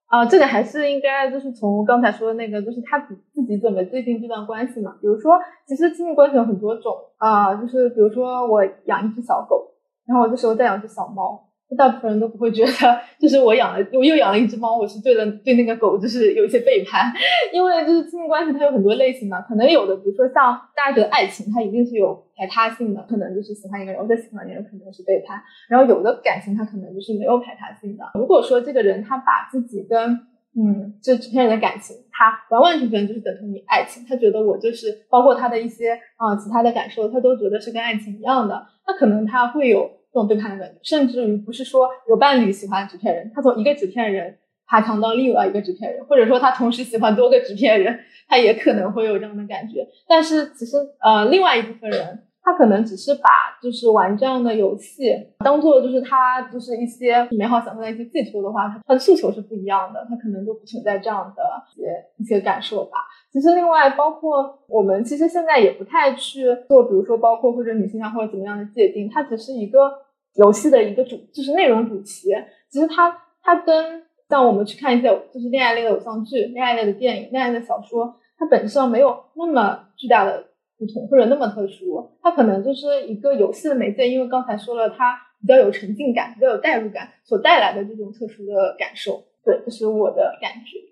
[0.09, 4.95] 啊，这个还是应该就是从刚才说的那个，就是他自自己怎么界定这段关系嘛。
[4.99, 9.71] 比如说，其实亲密关系有很多种啊，就是比如说我养一只小狗，
[10.05, 11.48] 然后我这时候再养只小猫。
[11.77, 12.71] 大部分人都不会觉得，
[13.19, 17.13] 就是我养了，我又养了一只猫，我是对了对那个狗就是有一些背叛，
[17.53, 25.39] 因为就是亲密关系它有很多类型嘛，可能有的，比如说像大家觉得爱情，它一定是有排他性的，可能就是喜欢一个人，我再喜欢一个人可能是背叛，
[25.69, 28.03] 然后有的感情它可能就是没有排他性的。
[28.15, 30.19] 如果说这个人他把自己跟
[30.57, 39.98] 嗯这纸片人的感情，他完完全全就是等同于爱情，他觉得我就是包括他的一些啊其他的感受，他都觉得是跟爱情一样的，那可能他会有。
[40.11, 44.37] 这种背叛的感觉，甚至于不是说有伴侣喜欢纸片人，他从一个纸片人
[44.67, 49.87] 爬墙到另外一个纸片人，或者说他同时喜欢多个纸片人，他也可能会有这样的感觉。
[50.07, 53.29] 但是其实呃，另外一部分人，他可能只是把
[53.61, 61.43] 就是玩这样的游戏当做就是他就是一些美好想象的一些寄托的话，他他的诉求是不一样的，他可能就不存在这样的
[61.75, 62.97] 一些一些感受吧。
[63.31, 69.91] 其实，另外包括我们，其实现在也不太去做，比如说包括或者女性向或者怎么样的界定，它只是一个
[70.35, 72.33] 游戏的一个主，就是内容主题。
[72.69, 80.45] 其实它它跟像我们去看一些就是恋爱类的偶像剧、恋爱类的电影、恋爱的小说，它本质上没有那么巨大的
[80.79, 82.09] 不同或者那么特殊。
[82.23, 89.23] 它可能就是一个游戏的媒介，因为刚才说了，它比较有沉浸感、比较有代入感所带来的这种特殊的感受。
[89.45, 90.88] 对，这是我的感觉。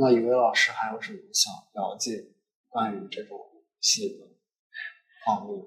[0.00, 2.12] 那雨薇老师还有什么想了解
[2.70, 3.38] 关于这种
[3.80, 4.24] 戏的
[5.26, 5.62] 方面？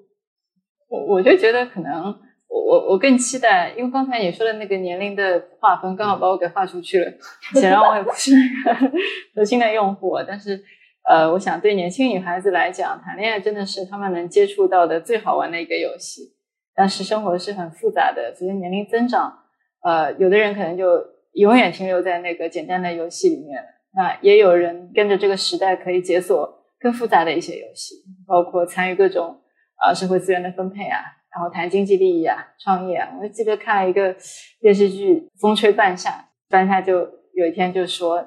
[0.89, 2.05] 我我就觉得可能
[2.47, 7.11] 我我我更期待，因为刚才你说的那个年龄的划分，刚好把我给划出去了。
[7.53, 8.31] 显然我也不是
[8.65, 8.91] 那个
[9.35, 10.63] 核心的用户，但是
[11.07, 16.33] 呃，我想对年轻女孩子来讲，谈恋爱真的是她们能接触到的最好玩的一个游戏。
[16.73, 19.43] 但是生活是很复杂的，随着年龄增长，
[19.83, 20.85] 呃，有的人可能就
[21.33, 23.63] 永远停留在那个简单的游戏里面。
[23.95, 27.95] 那也有人跟着这个时代可以解锁更复杂的一些游戏，
[28.27, 29.39] 包括参与各种
[29.75, 30.99] 啊社会资源的分配啊，
[31.33, 33.09] 然后谈经济利益啊、创业啊。
[33.21, 34.15] 我记得看了一个
[34.59, 36.09] 电视剧《风吹半夏》，
[36.49, 36.99] 半夏就
[37.33, 38.25] 有一天就说，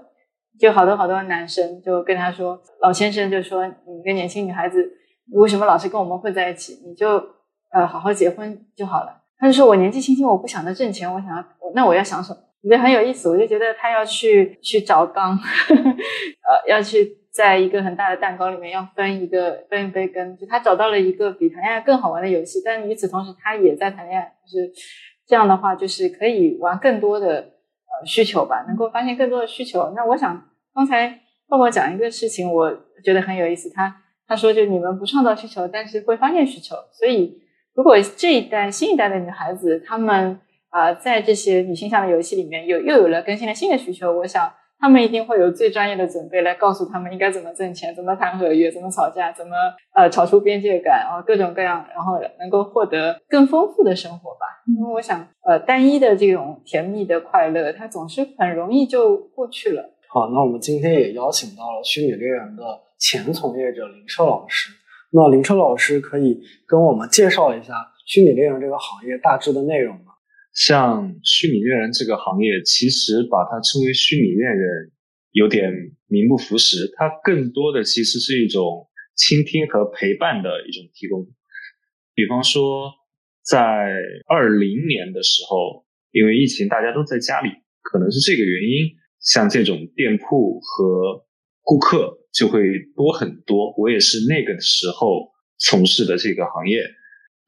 [0.58, 4.88] 就好多好多男生就跟他说，老先生就说，你一个年轻女孩子
[5.32, 6.80] 为什么老是跟我们混在一起？
[6.86, 7.08] 你就
[7.72, 9.22] 呃好好结婚就好了。
[9.38, 11.44] 他就说我年纪轻轻，我不想着挣钱，我想要
[11.74, 12.38] 那我要想什么？
[12.66, 13.28] 我觉得很有意思。
[13.30, 15.38] 我就觉得他要去去找缸，
[15.70, 20.36] 呃，要去在一个很大的蛋糕里面要分一个分一杯羹。
[20.36, 24.32] 就他找到了一个比谈恋爱更好玩的游戏，但与此同时他也在谈恋爱。
[24.44, 24.72] 就是
[25.28, 29.92] 这样的话，就是可以玩更多的呃需求吧，能够发现更多的需求。
[29.94, 33.70] 那我想刚才默默讲一个事情，我觉得很有意思。
[33.70, 33.94] 他
[34.26, 37.42] 他说就你们不创造需求，但是会发现需求，所以。
[37.76, 40.40] 如果这一代新一代的女孩子，她们
[40.76, 49.56] 啊，在这些女性向的游戏里面有又有了更新的新的需求，我想她们一定会有最专业的准备来告诉她们应该怎么挣钱，怎么谈合约，怎么吵架，怎么
[49.94, 54.40] 呃吵出边界感啊，各种各样，然后能够获得更丰富的生活吧。
[54.68, 59.82] 因为我想，呃，单一的这种甜蜜的快乐，它总是很容易就过去了。
[60.08, 62.62] 好，那我们今天也邀请到了虚拟猎人的
[62.98, 64.70] 前从业者林彻老师。
[65.10, 67.72] 那林澈老师可以跟我们介绍一下
[68.04, 69.96] 虚拟猎人这个行业大致的内容？
[70.56, 74.90] 像虚拟恋人这个行业，其实把它称为虚拟恋人，
[75.30, 75.70] 有点
[76.08, 76.90] 名不符实。
[76.96, 81.28] 它更多的其实是一种倾听和陪伴的一种提供。
[82.14, 82.90] 比方说，
[83.44, 83.60] 在
[84.26, 87.50] 二零年的时候，因为疫情，大家都在家里，
[87.82, 91.26] 可能是这个原因，像这种店铺和
[91.62, 92.18] 顾客。
[92.36, 92.60] 就会
[92.94, 93.72] 多很多。
[93.78, 96.82] 我也是那个时候从事的这个行业，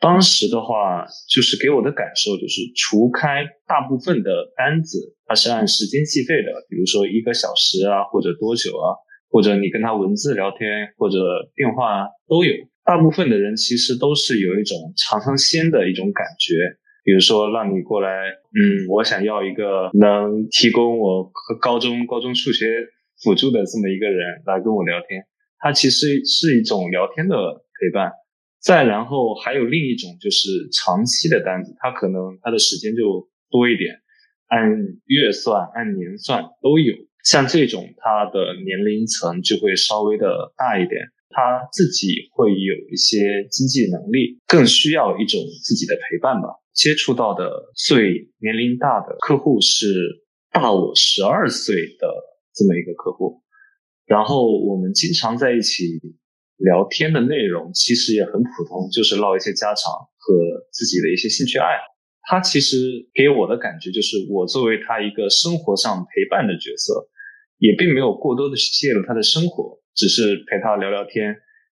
[0.00, 8.94] 当时的话，就是给我的感受就是，除开大部分的单子，它是按时间计费的，比如说一个小时啊，或者多久啊，
[9.30, 11.18] 或者你跟他文字聊天或者
[11.54, 12.52] 电话都有。
[12.84, 16.54] 大部分的人其实都是有一种尝尝鲜的一种感觉，
[17.04, 18.08] 比如说让你过来，
[18.54, 21.30] 嗯，我想要一个能提供我
[21.60, 22.66] 高中高中数学。
[23.20, 25.24] 辅助的这么一个人来跟我聊天，
[25.58, 28.12] 他其实是一种聊天的陪伴。
[28.60, 33.94] 再然后还有另一种就是长期的单子，他可能他的时间就多一点，
[34.48, 34.68] 按
[35.06, 36.94] 月算、按年算都有。
[37.24, 41.00] 像这种他的年龄层就会稍微的大一点，
[41.30, 46.48] 他自己会有一些经济能力，更需要一种自己的陪伴吧。
[46.72, 52.08] 接触到的最年龄大的客户是大我十二岁的。
[52.54, 53.40] 这么一个客户，
[54.04, 55.84] 然后我们经常在一起
[56.58, 60.34] 聊天的内容其实也很普通，就是唠一些家常和
[60.70, 61.82] 自己的一些兴趣爱好。
[62.28, 67.08] 他其实给我的感觉就是，我作为他一个生活上陪伴的角色，
[67.58, 71.34] 也并没有过多的去介入他的生活，只是陪他聊聊天，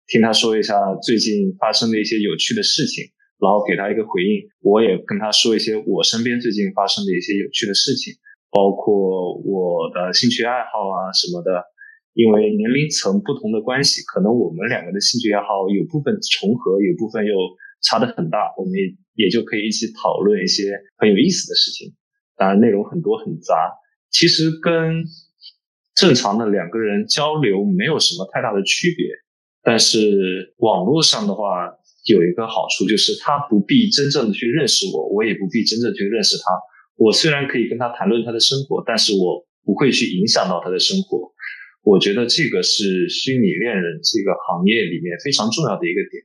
[0.07, 3.05] 听他说一下最近发生的一些有趣的事情，
[3.39, 4.43] 然后给他一个回应。
[4.59, 8.13] 我也跟他说一些我身边最近发生的一些有趣的事情。
[8.53, 11.63] 包括我的兴趣爱好啊什么的，
[12.14, 17.34] 因为年龄层不同的关系，可能我们两个的兴趣爱好有部分重合，有部分又
[17.82, 21.93] 差的很大，我们也也就可以一起讨论一些很有意思的事情。
[22.36, 23.55] 当然内容很多很杂，
[24.09, 25.03] 其实跟
[25.95, 29.05] 正常的两个人交流没有什么太大的区别。
[29.64, 31.70] 但是网络上的话
[32.05, 36.43] 有一个好处，就是他不必真正的去认识我，我也不必真正去认识他。
[36.97, 41.32] 我虽然可以跟他谈论他的生活，但是我不会去影响到他的生活。
[41.84, 46.23] 我觉得这个是虚拟恋人这个行业里面非常重要的一个点，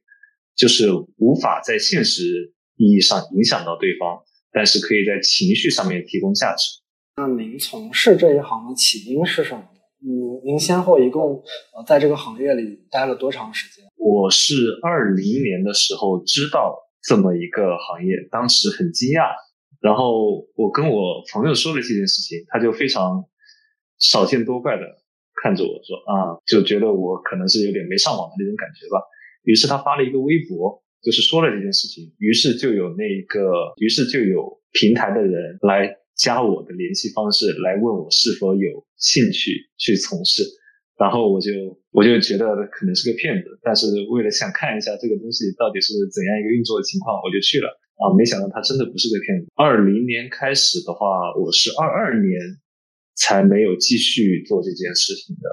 [0.55, 6.81] 就是无法在现实意义上影响到对方，但是可以在情绪上面提供价值。
[7.17, 9.65] 那您从事这一行的起因是什么？
[10.03, 11.43] 嗯，您先后一共
[11.75, 13.83] 呃在这个行业里待了多长时间？
[13.97, 19.31] 我是二零年的时候知道这么一个行业，当时很惊讶。
[19.81, 23.25] 然后我跟我朋友说了这件事情，他就非常
[23.99, 24.83] 少见多怪的
[25.47, 28.99] 看着我说啊，就觉得我可能是有点没上网的那种感觉吧。
[29.45, 32.11] 于是他发了一个微博，就是说了这件事情。
[32.19, 34.43] 于是就有那个，于是就有
[34.73, 40.43] 平台的人来加我的联系方式，来问我是否有兴趣去从事。
[40.99, 41.53] 然后我就
[41.93, 47.71] 我就觉得可能是个骗子，但是为了想看一下这个东西到底是怎样一个运作的情况，我就去了。
[48.03, 49.47] 啊，没想到他真的不是个骗子。
[49.55, 52.35] 二零年开始的话，我是二二年
[53.17, 55.49] 才没有继续做这件事情的。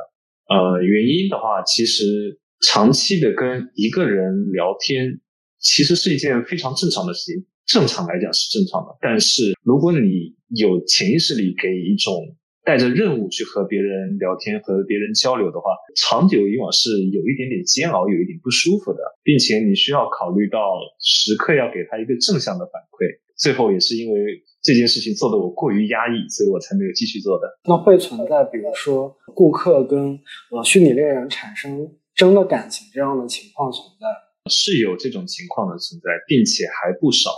[0.53, 5.19] 呃，原因的话，其实长期的跟一个人聊天，
[5.59, 7.45] 其实是一件非常正常的事情。
[7.65, 12.35] 正常来讲是正常的，但是如果你有潜意识里给一种。
[12.65, 23.19] 带着任务去和别人聊天、和别人交流的话，长久以往是有一点点煎熬、有一点不舒服的，并且你需要考虑到时刻要给他一个正向的反馈。
[23.35, 24.15] 最后也是因为
[24.63, 27.45] 这件事情做的我过于压抑，所以我才没有继续做的。
[27.65, 30.17] 那会存在，比如说顾客跟
[30.49, 34.07] 呃虚拟恋人产生真的感情这样的情况存在？
[34.49, 37.29] 是有这种情况的存在，并且还不少。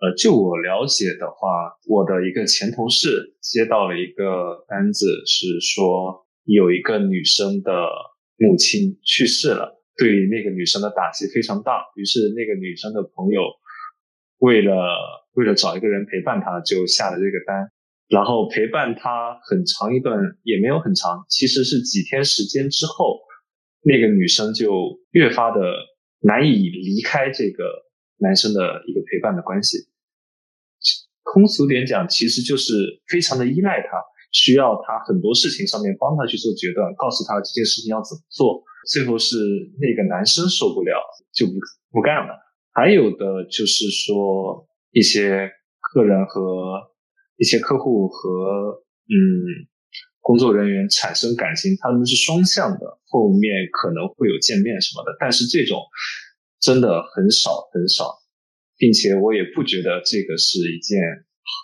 [0.00, 7.72] 呃，就我了解的话，我的一个前同事接到了一个单子，是说有一个女生的
[8.36, 11.82] 母亲去世了，对那个女生的打击非常大。
[11.96, 13.42] 于是那个女生的朋友
[14.38, 14.72] 为了
[15.32, 17.70] 为了找一个人陪伴她，就下了这个单。
[18.08, 23.20] 然后陪伴她很长一段，也没有很长，其实是几天时间之后，
[23.82, 25.60] 那个女生就越发的
[26.20, 27.64] 难以离开这个
[28.16, 29.76] 男生的一个陪伴的关系。
[31.30, 34.00] 通俗点讲，其实就是非常的依赖他，
[34.32, 38.64] 需要他很多事情上面帮他去做决断，告诉他这件事情要怎么做。
[38.90, 39.36] 最后是
[39.78, 40.96] 那个男生受不了，
[41.34, 41.52] 就不
[41.92, 42.47] 不干了。
[42.78, 45.50] 还有的就是说一些
[45.80, 46.80] 客人和
[47.36, 49.66] 一些客户和嗯
[50.20, 55.82] 工作人员产生感情，他们是双向的，后面可能会有见面什么的，但是这种
[56.60, 58.14] 真的很少很少。
[58.76, 61.00] 并且我也不觉得这个是一件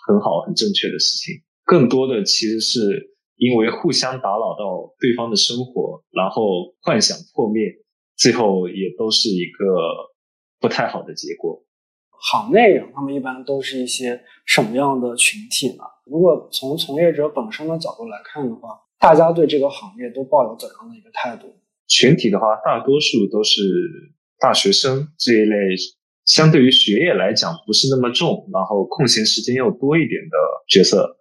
[0.09, 1.41] 很好、很正确的事情。
[1.63, 7.63] 更多的其实是因为互相打扰到对方的生活，然后幻想破灭，
[8.17, 9.63] 最后也都是一个
[10.59, 11.63] 不太好的结果。
[12.17, 15.83] 行内人他们一般都是一些什么样的群体呢？
[16.05, 21.59] 如果从从业者本身的角度来看的话，大家对这个行业都抱有怎样的一个态度？
[21.87, 23.61] 群体的话，大多数都是
[24.39, 25.55] 大学生这一类。
[26.25, 30.37] 相对于学业来讲，不是那么重，然后空闲时间又多一点的
[30.67, 31.17] 角色，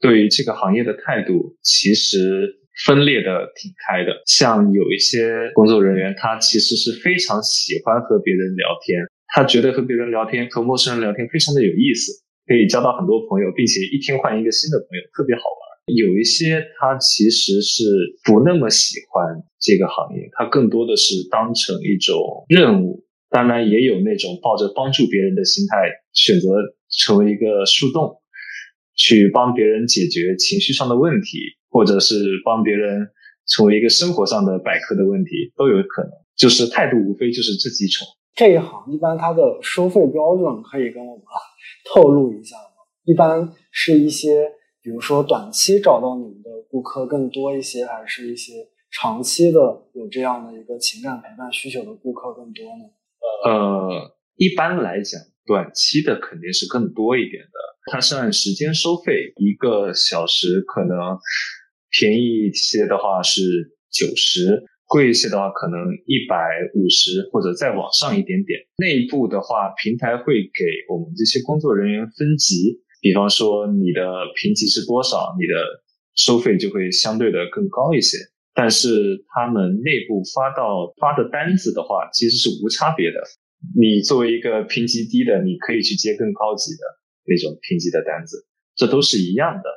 [0.00, 4.12] 对于这个行业的态度其实分裂的挺开的。
[4.26, 12.12] 像有一些工作人员，他其实是非常喜欢和别人聊天，他觉得和别人聊天、和陌生人聊天非常的有意思，
[12.46, 15.62] 可以交到很多朋友，并且一天换一个新的朋友，特别好玩。
[15.94, 17.84] 有一些他其实是
[18.24, 19.24] 不那么喜欢
[19.60, 23.04] 这个行业，他更多的是当成一种任务。
[23.28, 26.48] 当然也有那种抱着帮助别人的心态，选择
[26.88, 28.22] 成为一个树洞，
[28.96, 31.38] 去帮别人解决情绪上的问题，
[31.76, 33.06] 或者是帮别人
[33.46, 36.10] 成为一个生活上的百科的问题，都有可能。
[36.34, 38.08] 就是态度无非就是这几种。
[38.34, 41.24] 这一行一般它的收费标准可以跟我们
[41.84, 42.80] 透露一下吗？
[43.04, 44.50] 一般是一些，
[44.82, 48.54] 比如说短期找到你们的顾客更多一些，还是一些
[48.90, 49.58] 长期的
[49.92, 52.84] 有这样的一个情感陪伴需求的顾客更多呢？
[53.44, 57.58] 呃，一般来讲，短期的肯定是更多一点的。
[57.92, 60.98] 它是按时间收费，一个小时可能
[61.90, 63.42] 便宜一些的话是
[63.90, 66.36] 九十，贵一些的话可能一百
[66.74, 68.60] 五十或者再往上一点点。
[68.78, 74.02] 内部的话，平台会给我们这些工作人员分级，比方说你的
[74.36, 75.54] 评级是多少，你的
[76.14, 78.18] 收费就会相对的更高一些。
[78.54, 78.88] 但是
[79.34, 83.20] 他们内部发到发的单子的话，其实是无差别的。
[83.76, 86.84] 你作为一个评级低的，你可以去接更高级的
[87.26, 89.68] 那种评级的单子，这都是一样的。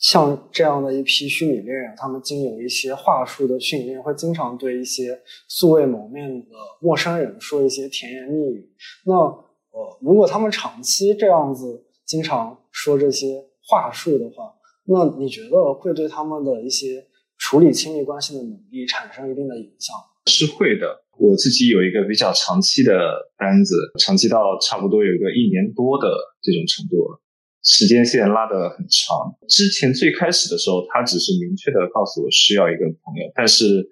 [0.00, 8.68] 像这样的一批虚拟猎人，他们经有一些话术的训练，会经常对一些素未谋面的陌生人说一些甜言蜜语。
[9.04, 14.52] 那呃，如果他们长期这样子经常说这些话术的话，
[14.86, 17.06] 那你觉得会对他们的一些？
[17.42, 19.96] 处理亲密关系的能力产生一定的影响
[20.26, 20.84] 是会的。
[21.16, 22.92] 我自己有一个比较长期的
[23.38, 26.06] 单子，长期到差不多有一个一年多的
[26.42, 27.18] 这种程度了，
[27.62, 29.36] 时间线拉得很长。
[29.48, 33.90] 之前最开始的时候，他只是明确的告诉我需要一个朋友，但是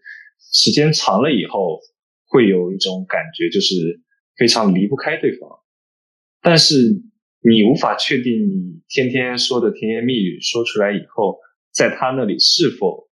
[0.53, 1.81] 时间长了以后，
[2.27, 3.75] 会有一种感觉，就是
[4.37, 5.49] 非常离不开对方。
[6.41, 7.03] 但是
[7.43, 11.39] 你无法确定你天天说的甜言蜜语说出来以后，
[11.73, 13.07] 在他那里是否。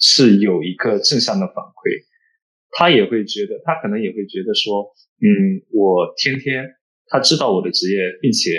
[0.00, 2.02] 是有一个正向的反馈，
[2.72, 4.92] 他也会觉得，他可能也会觉得说，
[5.22, 6.66] 嗯，我天天
[7.06, 8.58] 他知道我的职业，并且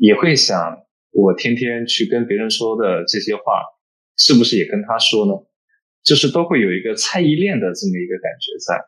[0.00, 0.80] 也会想，
[1.12, 3.60] 我天天去跟别人说的这些话，
[4.16, 5.32] 是不是也跟他说呢？
[6.02, 8.80] 就是都会有一个猜疑链的这么一个感觉在，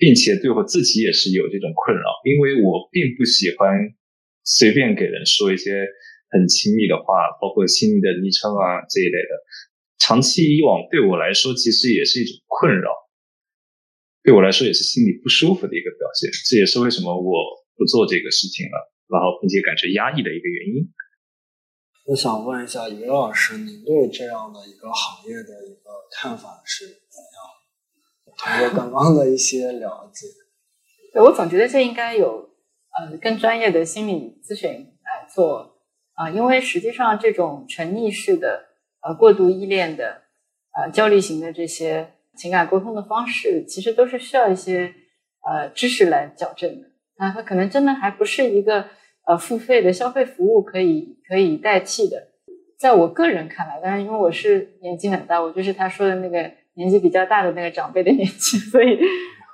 [0.00, 3.76] 并且对我自己也是有这种困扰，因为我并不喜欢
[4.42, 5.84] 随便给人说一些
[6.32, 9.32] 很亲密的话，包括亲密的昵称啊这一类的。
[10.00, 12.88] 长期以往对我来说，其实也是一种困扰，
[14.22, 16.30] 对我来说也是心里不舒服的一个表现。
[16.48, 20.88] 这也是为什么我不做这个事情了，然后并且感觉压抑的一个原因。
[22.06, 28.36] 我想问一下于老师，您对这样的一个行业的一个看法是怎样？
[28.36, 30.26] 通过刚刚的一些了解，
[31.12, 32.50] 对我总觉得这应该有
[32.98, 35.78] 呃更专业的心理咨询来做
[36.14, 38.70] 啊，因为实际上这种沉溺式的。
[39.06, 40.22] 呃，过度依恋的，
[40.72, 44.94] 呃，焦虑型的这些情感沟通的方式，其实都是需要一些
[45.42, 46.88] 呃知识来矫正的。
[47.16, 48.86] 啊，它可能真的还不是一个
[49.26, 52.28] 呃付费的消费服务可以可以代替的。
[52.78, 58.98] 在我个人看来，当然因为我是年纪很大，我就是他说的那个年纪比较大的那个长辈的年纪，所以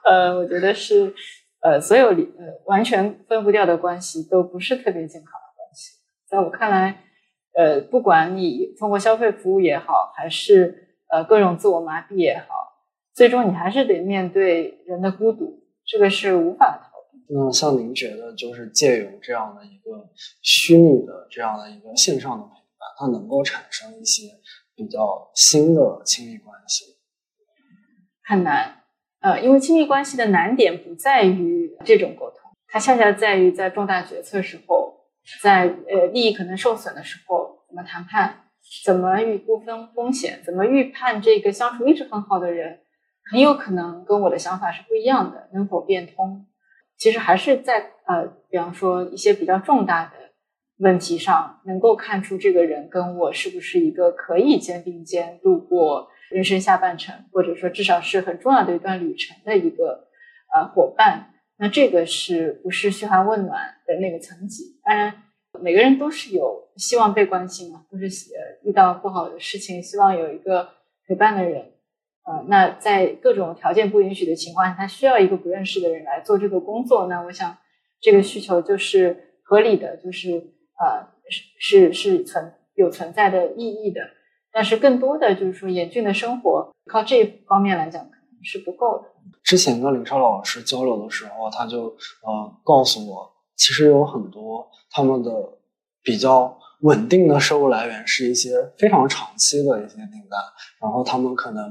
[0.05, 1.15] 呃，我觉得是
[1.61, 5.93] 呃所有理呃完全分不掉的关系都不是特别健康的关系。
[6.29, 7.05] 在我看来，
[7.55, 12.47] 呃，不管你通过消费服务也好，还是呃各种自我麻痹也好，
[13.15, 16.90] 最终你还是得面对人的孤独，这个是无法逃。
[17.33, 20.11] 那像您觉得，就是借由这样的一个
[20.43, 24.25] 虚拟的这样的一个线上的陪伴，它能够产生一些
[24.75, 26.97] 比较新的亲密关系？
[28.25, 28.83] 很难，
[29.21, 34.95] 呃，因为亲密关系的难点不在于这种沟通，它恰恰在于在重大决策时候，
[35.41, 38.47] 在呃利益可能受损的时候，怎么谈判，
[38.85, 42.81] 怎么预估分风险，怎么预判这个相处一直很好的人，
[43.31, 46.47] 很有可能跟我的想法是不一样的，能否变通？
[47.01, 50.13] 其实还是在呃，比方说一些比较重大的
[50.79, 56.09] 问题上，能够看出这个人跟我是不是一个可以肩并肩度过。
[56.31, 60.07] 人生下半程，或者说至少是很重要的一段旅程的一个
[60.55, 64.79] 呃伙伴，那这个是不是嘘寒问暖的那个层级？
[64.85, 65.25] 当然，
[65.61, 70.69] 每个人都是有希望被关心嘛，都是呃遇到不好的事情，希望有一个
[71.09, 71.73] 陪伴的人。
[72.49, 77.07] 那在各种条件不允许的情况下，他需要一个不认识的人来做这个工作。
[77.07, 77.57] 那我想，
[78.01, 80.31] 这个需求就是合理的，就是
[80.79, 84.01] 呃是是是存有存在的意义的。
[84.53, 89.05] 但是更多的就是说，严峻的生活靠这方面来讲，可能是不够的。
[89.45, 95.31] 之前跟林超老师交流的时候，他就呃告诉我，其实有很多他们的
[96.03, 100.41] 比较稳定的收入来源是一些非常长期的一些订单，
[100.81, 101.65] 然后他们可能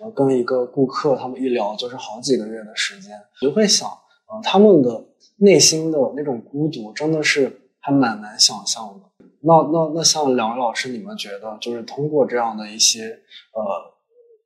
[0.00, 5.04] 呃跟一个顾客他们一聊就是好几个月的时间，就会想，呃他们的
[5.38, 9.26] 内心的那种孤独真的是还蛮难想象的。
[9.42, 13.20] 那那那像两位老师，你们觉得就是通过这样的一些
[13.52, 13.94] 呃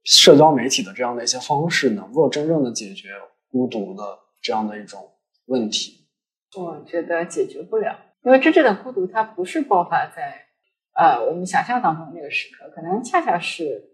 [0.05, 3.09] 社交媒体的这样的一些方式，能够真正的解决
[3.51, 4.05] 孤独的
[4.43, 5.01] 这样的一种
[5.47, 6.07] 问题？
[6.59, 10.47] 我觉得解决不了，因为真正的孤独它不是爆发在
[10.95, 13.91] 呃我们想象当中的那个时刻，可能恰恰是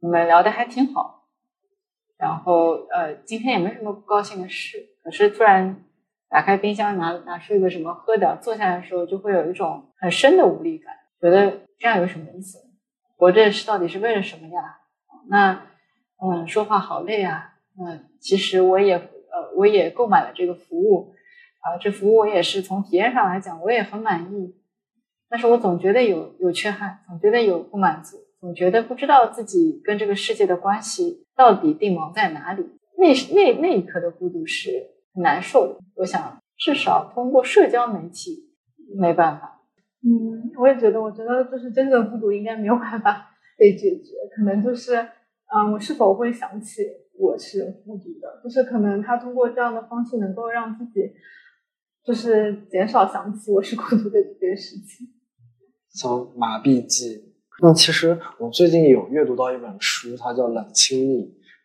[0.00, 1.28] 你们聊的还挺好，
[2.18, 5.82] 然后呃今天也没什么不高兴的事，可是突然。
[6.28, 12.58] 打开冰箱，拿拿出一个什么喝的，坐下来的时候就会有一种很深的无力感，觉得这样有什么意思？
[13.16, 14.80] 活着是到底是为了什么呀？
[15.28, 15.62] 那
[16.20, 17.54] 嗯，说话好累啊。
[17.78, 21.14] 嗯，其实我也呃，我也购买了这个服务
[21.66, 24.54] 啊，这服务我也是从体验上来讲，我也很满意。
[25.28, 32.64] 但是我总觉得有有缺憾，总觉得有不满足，总觉得不知道自己跟这个世界的关系到底定锚在哪里。
[32.96, 35.22] 那那那一刻的孤独是很。
[35.22, 38.52] 难受的，我想至少通过社交媒体
[38.98, 39.62] 没办法。
[40.04, 46.82] 嗯，我也觉得，我觉得就是真正的孤独应该没有办法被解决，可能就是，嗯，我是否会想起
[47.18, 51.00] 我是孤独的，就是可能他通过这样的方式能够让自己，
[52.06, 55.08] 就是减少想起我是孤独的这件事情。
[55.92, 57.34] 像麻痹剂。
[57.60, 61.14] 那其实我最近有阅读到一本书，它叫《冷亲密》。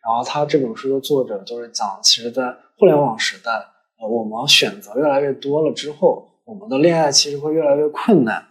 [0.04, 2.42] 然后它这本书的作者就是讲，其实，在
[2.76, 3.52] 互联网时代，
[4.00, 8.42] 呃，我们选择越来越多了之后，我们的恋爱其实会越来越困难。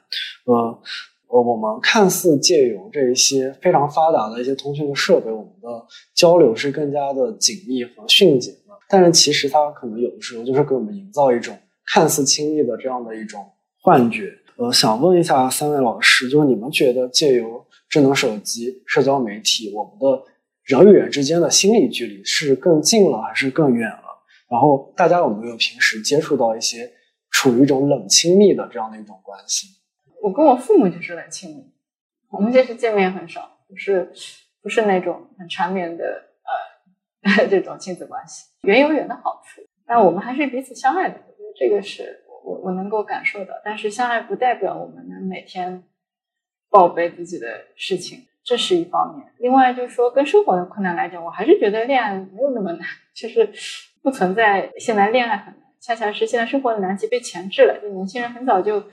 [0.46, 0.80] 呃，
[1.28, 5.86] 我们看似借由这一些非常发达的一些通讯的设备，我们的
[6.16, 11.58] 交流是更加的紧密和迅捷的，但是其实它可能有的时候就是给我们营造一种
[11.94, 13.46] 看似亲密的这样的一种
[13.82, 14.32] 幻觉。
[14.58, 20.24] 呃，想问一下三位老师，就是你们觉得借由智能手机、社交媒体，我们的
[20.64, 24.04] 人与人之间的心理距离是更近了还是更远了？
[24.50, 26.92] 然后大家有没有平时接触到一些
[27.32, 29.68] 处于一种冷亲密的这样的一种关系？
[30.22, 31.74] 我跟我父母就是冷亲密，
[32.30, 34.12] 我们其实见面很少，不是
[34.62, 36.04] 不是那种很缠绵的
[37.24, 38.46] 呃 这种亲子关系。
[38.62, 41.20] 远有远的好处，但我们还是彼此相爱的。
[41.56, 43.62] 这个是我我能够感受的。
[43.64, 45.84] 但是相爱不代表我们能每天
[46.70, 48.28] 报备自己的事情。
[48.44, 52.82] 这是一方面，另外就是说，跟生活的困难来讲，我还是觉得恋爱没有那么难，
[53.14, 53.48] 就是
[54.02, 57.80] 不存在现在恋爱很难，恰恰是现在生活的难题被前置了。
[57.80, 58.84] 就年轻人很早就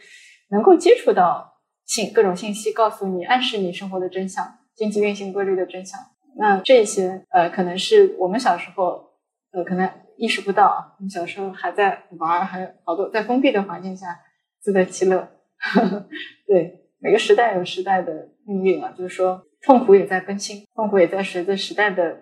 [0.50, 1.54] 能够接触到
[1.86, 5.98] 信各种信息，告诉你、暗示你生活的真相、经济运行规律的真相。
[6.36, 9.14] 那这些呃，可能是我们小时候
[9.52, 10.92] 呃可能意识不到啊。
[10.98, 14.18] 我们小时候还在玩，还有好多在封闭的环境下
[14.60, 15.28] 自得其乐。
[16.46, 18.28] 对，每个时代有时代的。
[18.48, 22.16] 命运啊，就是说痛苦也在更新，痛苦也在随着时代的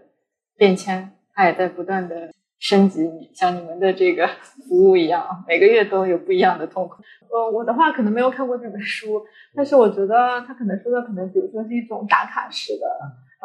[0.56, 4.26] 变迁，它也在不断的升级，像你们的这个
[4.66, 6.96] 服务一样，每个月都有不一样的痛苦。
[7.30, 9.24] 呃，我的话可能没有看过这本书，
[9.54, 12.84] 但是我觉得他可能说的可能比如说是一种打卡式的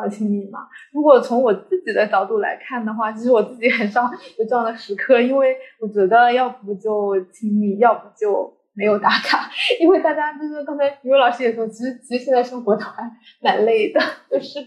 [0.01, 0.59] 呃亲密嘛。
[0.91, 9.49] 如果从我自己的角度来看的话，其实我自己很少有这样的时刻，因为我觉得要不就亲密，要不就没有打卡。
[9.79, 13.03] 因为大家就是刚才于老师也说，其实其实现在生活都还
[13.41, 13.99] 蛮累的，
[14.29, 14.59] 就是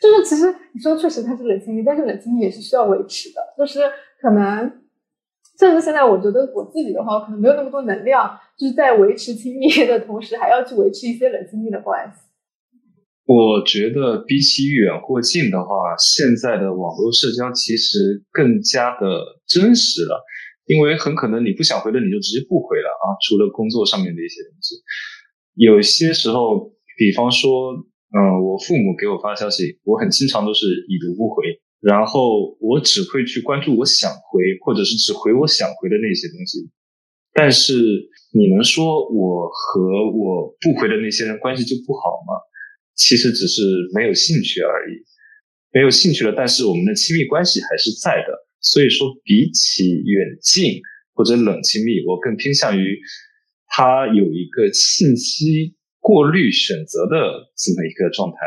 [0.00, 3.80] 就是其实你说确实它是冷亲密，但是冷亲密也是需要维持的，就是
[4.20, 4.78] 可能。
[5.58, 12.31] 甚至现在，我觉得我自己的话，我可能没有那么多能量，就是在维持亲密的同时，还要去维持一些冷亲密的关系。
[13.24, 19.06] 我觉得比起远或近的话，现在的网络社交其实更加的
[19.46, 20.20] 真实了，
[20.66, 23.14] 因为很可能你不想回的，你就直接不回了啊。
[23.22, 24.74] 除了工作上面的一些东西，
[25.54, 27.72] 有些时候，比方说，
[28.10, 31.42] 嗯，我父母给我发消息，我很经常都是已读不回。
[31.80, 36.70] 然后我只会去关注我想回，或者是只回我想回的那些东西。
[37.34, 37.74] 但是
[38.34, 42.34] 你能说我和我不回的那些人关系就不好吗？
[42.94, 43.62] 其实只是
[43.94, 45.04] 没有兴趣而已，
[45.72, 46.34] 没有兴趣了。
[46.36, 48.32] 但是我们的亲密关系还是在的。
[48.60, 50.80] 所以说，比起远近
[51.14, 52.96] 或者冷亲密，我更偏向于
[53.66, 58.38] 他有一个信息过滤选择的这么一个状态，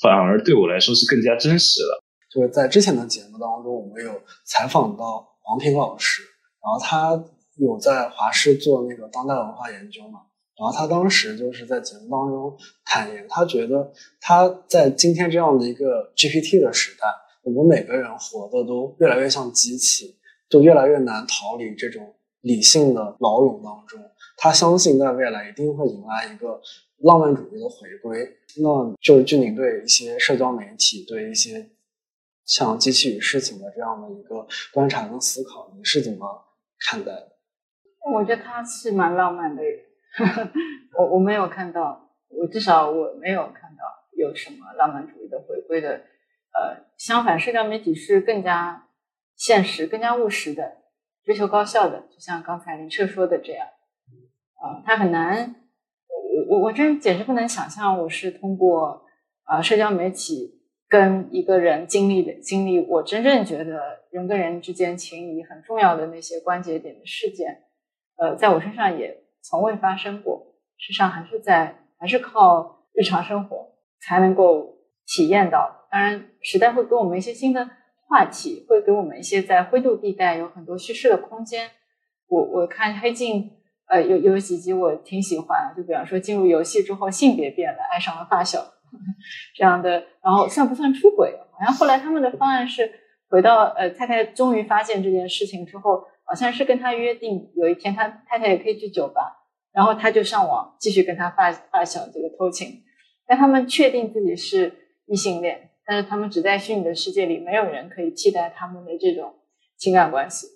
[0.00, 2.02] 反而对我来说是更加真实了。
[2.32, 7.12] 就是在之前的节目当中，我们有采访到王平老师，然后他
[7.58, 10.20] 有在华师做那个当代文化研究嘛，
[10.58, 17.06] 然后他当时就是在节目当中坦言，他觉得他在今天这样的一个 GPT 的时代，
[17.42, 24.00] 我们每个人活的都越来越像机器，就越来越难逃离这种理性的牢笼当中。
[24.36, 26.60] 他相信在未来一定会迎来一个
[26.98, 28.36] 浪漫主义的回归。
[28.56, 31.70] 那就就您对一些社交媒体，对一些。
[32.44, 36.26] 像机器与事情的这样的一个观察跟思考，你是怎么
[36.90, 37.28] 看待的？
[38.12, 39.62] 我觉得他是蛮浪漫的，
[40.98, 43.82] 我我没有看到，我至少我没有看到
[44.16, 46.02] 有什么浪漫主义的回归的。
[46.54, 48.88] 呃，相反，社交媒体是更加
[49.36, 50.78] 现实、更加务实的，
[51.24, 53.66] 追求高效的，就像刚才林彻说的这样。
[54.54, 55.54] 啊，他很难，
[56.08, 59.04] 我我我真简直不能想象，我是通过
[59.44, 60.60] 啊社交媒体。
[60.88, 67.62] 跟一个人经历的经历，我真正觉得人跟人之间情谊很重要的那些关节点的事件，
[68.18, 70.54] 呃，在我身上也从未发生过。
[70.78, 75.86] 事实上，还是在还是靠日常生活才能够体验到。
[75.90, 77.68] 当然，时代会给我们一些新的
[78.08, 81.70] 话题，会给我们一些在灰度地带有很多叙事的空间。
[82.28, 83.50] 我我看黑镜，
[83.86, 88.58] 呃，有有几集我挺喜欢，就比方说进入游戏之后性别变了，爱上了发小。
[89.54, 91.38] 这样的，然后算不算出轨？
[91.52, 92.90] 好像后来他们的方案是
[93.28, 102.82] 回到呃太太终于发现这件事情之后，好像是跟他约定有一天他太太也可以去酒吧，然后他就上网继续跟他发发小这个偷情。
[103.26, 104.72] 但他们确定自己是
[105.04, 109.34] 异性恋，但是他们只在虚拟的世界里，没有人可以替代他们的这种
[109.76, 110.46] 情感关系。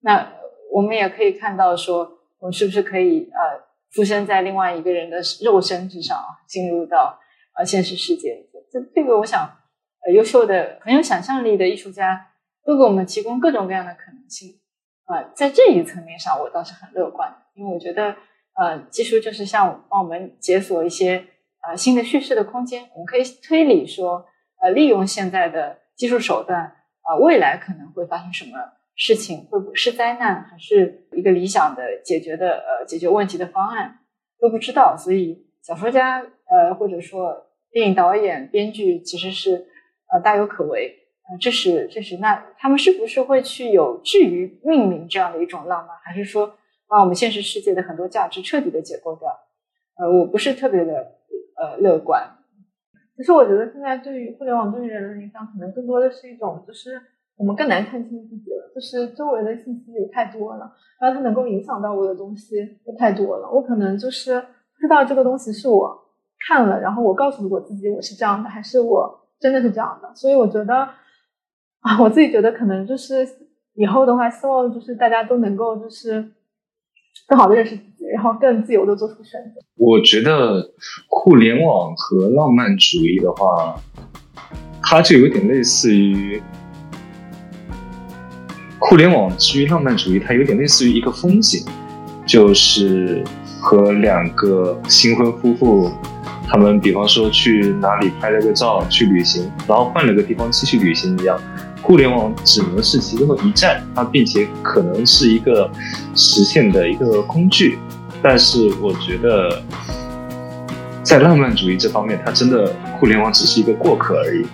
[0.00, 0.32] 那
[0.72, 3.62] 我们也可以看到说，我们是不是可以呃
[3.92, 7.20] 附身在另外一个人的肉身之上，进入到。
[7.58, 9.40] 呃，现实世界，这这个我想，
[10.06, 12.28] 呃，优秀的、很有想象力的艺术家
[12.64, 14.59] 都给我们提供各种各样的可能性。
[15.10, 18.14] 啊，在这一层面上，我倒是很乐观，因为我觉得，
[18.56, 21.24] 呃，技术就是像帮我们解锁一些
[21.66, 22.88] 呃新的叙事的空间。
[22.92, 24.24] 我们可以推理说，
[24.62, 26.60] 呃，利用现在的技术手段，
[27.02, 28.52] 啊，未来可能会发生什么
[28.94, 29.46] 事情？
[29.50, 33.98] 会不是灾难，还是一个理想的解决的呃解决问题的方案？
[34.40, 35.46] 都不知道，所以。
[35.62, 39.66] 小说家，呃，或者说电影导演、编剧，其实是
[40.10, 40.99] 呃大有可为。
[41.38, 46.54] 这是这是那他们是不是会去有至于命名这样的一种浪漫，还是说
[46.88, 49.28] 把我们现实世界的很多价值彻底的解构掉？
[49.96, 50.92] 呃，我不是特别的
[51.56, 52.22] 呃乐观。
[53.16, 57.00] 其实我觉得现在对于互联网对于人的影响，可能更多的是一种，就是
[57.36, 64.80] 我们更难看清自己了，就是周围的信息有太多了，然后它能够影响到我的东西又太多了，我可能就是不。
[64.80, 65.94] 知道这个东西是我
[66.48, 70.10] 看了，然后我告诉我自己我是这样的，还是我真的是这样的？
[70.14, 70.88] 所以我觉得
[71.82, 73.26] 啊，我自己觉得可能就是
[73.74, 76.32] 以后的话，希望就是大家都能够就是
[77.26, 79.60] 更好的认识自己，然后更自由的做出选择。
[79.76, 80.72] 我觉得
[81.08, 83.80] 互联网和浪漫主义的话，
[84.82, 86.42] 它就有点类似于
[88.78, 91.64] 互联网之于浪漫主义，它有点类似于一个风景，
[92.26, 93.24] 就是。
[93.62, 95.92] 和两个新婚夫妇，
[96.48, 101.38] 他们比方说去哪里拍了个照，去旅行，然后换了个地方继续旅行一样，
[101.82, 105.70] 互联网只能是其中的一站，它并且可能是一个
[106.14, 107.78] 实现的一个工具。
[108.22, 109.62] 但是我觉得，
[111.02, 114.46] 在浪漫主义这方面，它真的互联网只是一个过客而已。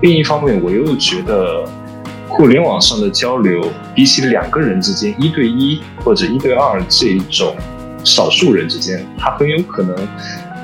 [0.00, 1.64] 另一方面，我又觉得，
[2.28, 3.62] 互联网上的交流
[3.94, 7.54] 比起两个人之间一对一或者一对二这种
[8.02, 9.96] 少数人之间，它很有可能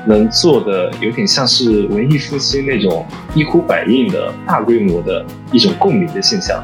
[0.09, 3.05] 能做的有点像是文艺复兴那种
[3.35, 6.59] 一呼百应的大规模的一种共鸣的现象。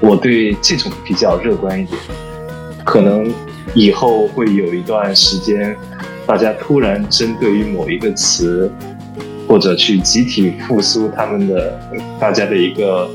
[0.00, 1.98] 我对这种比较乐观一点，
[2.84, 3.30] 可能。
[3.74, 5.74] 以后会有一段时间，
[6.26, 8.70] 大家突然针对于某一个词，
[9.48, 11.76] 或者去集体复苏他们的
[12.20, 13.10] 大家的一个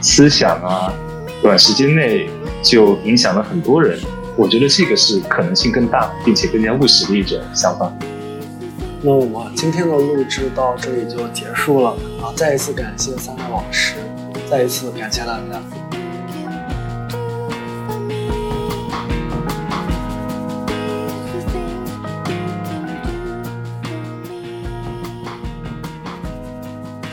[0.00, 0.92] 思想啊，
[1.40, 2.28] 短时间内
[2.62, 3.96] 就影响了很多人。
[4.36, 7.92] 我觉得这个是可能性更大，并且更加务实的一种想法。
[9.06, 12.34] 那我今天的录制到这里就结束了啊！
[12.34, 13.94] 再一次感谢三位老师，
[14.50, 15.62] 再一次感谢大家。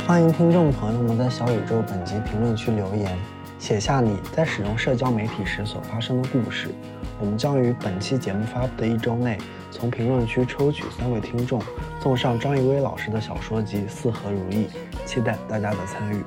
[0.08, 3.16] 欢迎听众朋友们在小宇宙本集评论区留言，
[3.60, 6.70] 写下你在使用社交媒体时所发生的故事。
[7.20, 9.38] 我们将于本期节目发布的一周内，
[9.72, 11.62] 从评论区抽取三位听众，
[12.02, 14.68] 送上张艺威老师的小说集《四合如意》，
[15.06, 16.24] 期待大家的参与。